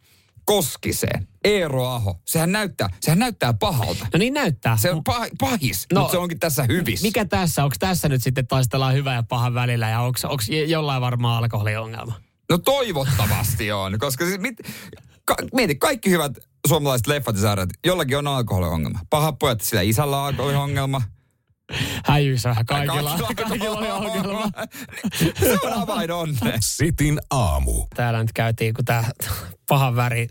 [0.51, 1.28] Koskiseen.
[1.44, 2.20] Eero Aho.
[2.26, 4.07] Sehän näyttää, sehän näyttää pahalta.
[4.12, 4.76] No niin näyttää.
[4.76, 7.07] Se on pah, pahis, No, mutta se onkin tässä hyvissä.
[7.07, 7.64] Mikä tässä?
[7.64, 10.18] Onko tässä nyt sitten taistellaan hyvän ja pahan välillä ja onko
[10.66, 12.20] jollain varmaan alkoholiongelma?
[12.51, 14.57] No toivottavasti on, koska siis mit,
[15.24, 16.32] ka, mieti, kaikki hyvät
[16.68, 19.01] suomalaiset leffat ja sarjat, jollakin on alkoholiongelma.
[19.11, 21.03] Paha pojat, sillä isällä on alkoholiongelma.
[22.05, 24.51] Häjyissä kaikilla, Kaikilla kaikilla oli ongelma.
[25.39, 26.59] Se on avain onneen.
[26.61, 27.87] Sitin aamu.
[27.97, 29.05] Täällä nyt käytiin, kun tämä
[29.68, 30.29] pahan väri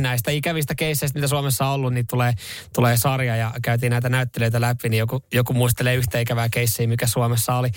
[0.00, 2.32] näistä ikävistä keisseistä, mitä Suomessa on ollut, niin tulee,
[2.74, 7.06] tulee sarja ja käytiin näitä näyttelijöitä läpi, niin joku, joku muistelee yhtä ikävää keissiä, mikä
[7.06, 7.68] Suomessa oli.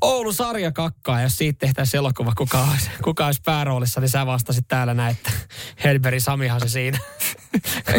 [0.00, 4.68] Oulu sarja kakkaa, jos siitä tehtäisiin elokuva, kuka olisi, kuka olisi pääroolissa, niin sä vastasit
[4.68, 5.30] täällä näin, että
[5.84, 6.98] Helberi Samihan se siinä.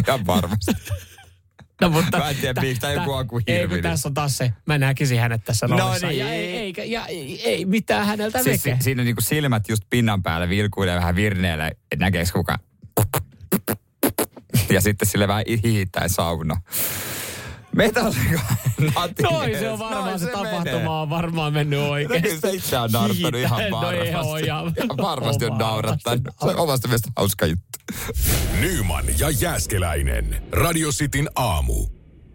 [0.08, 0.72] Ihan varmasti.
[1.82, 3.84] No, mutta Mä en tiedä, miksi tää joku Aku Ei, Hirvinen.
[3.84, 6.08] kun tässä on taas se, mä näkisin hänet tässä No roolissa.
[6.08, 6.20] niin.
[6.20, 8.78] Ja, ei, eikä, ja ei, ei mitään häneltä Siis, veke.
[8.78, 12.60] si, siinä niinku silmät just pinnan päällä vilkuilee vähän virneellä, että näkeekö kuka.
[14.70, 16.62] Ja sitten sille vähän hihittäen sauna.
[17.76, 18.39] Metallica
[18.80, 20.43] Nothing Noin se on varmaan Noin se, menee.
[20.51, 22.22] tapahtuma on varmaan mennyt oikein.
[22.22, 24.07] Kyllä se itse on naurattanut ihan No varmasti.
[24.09, 26.24] ei oo, ja- Ihan varmasti on on naurattanut.
[26.39, 27.80] Se on omasta mielestä hauska juttu.
[28.59, 30.43] Nyman ja Jääskeläinen.
[30.51, 31.88] Radio Cityn aamu.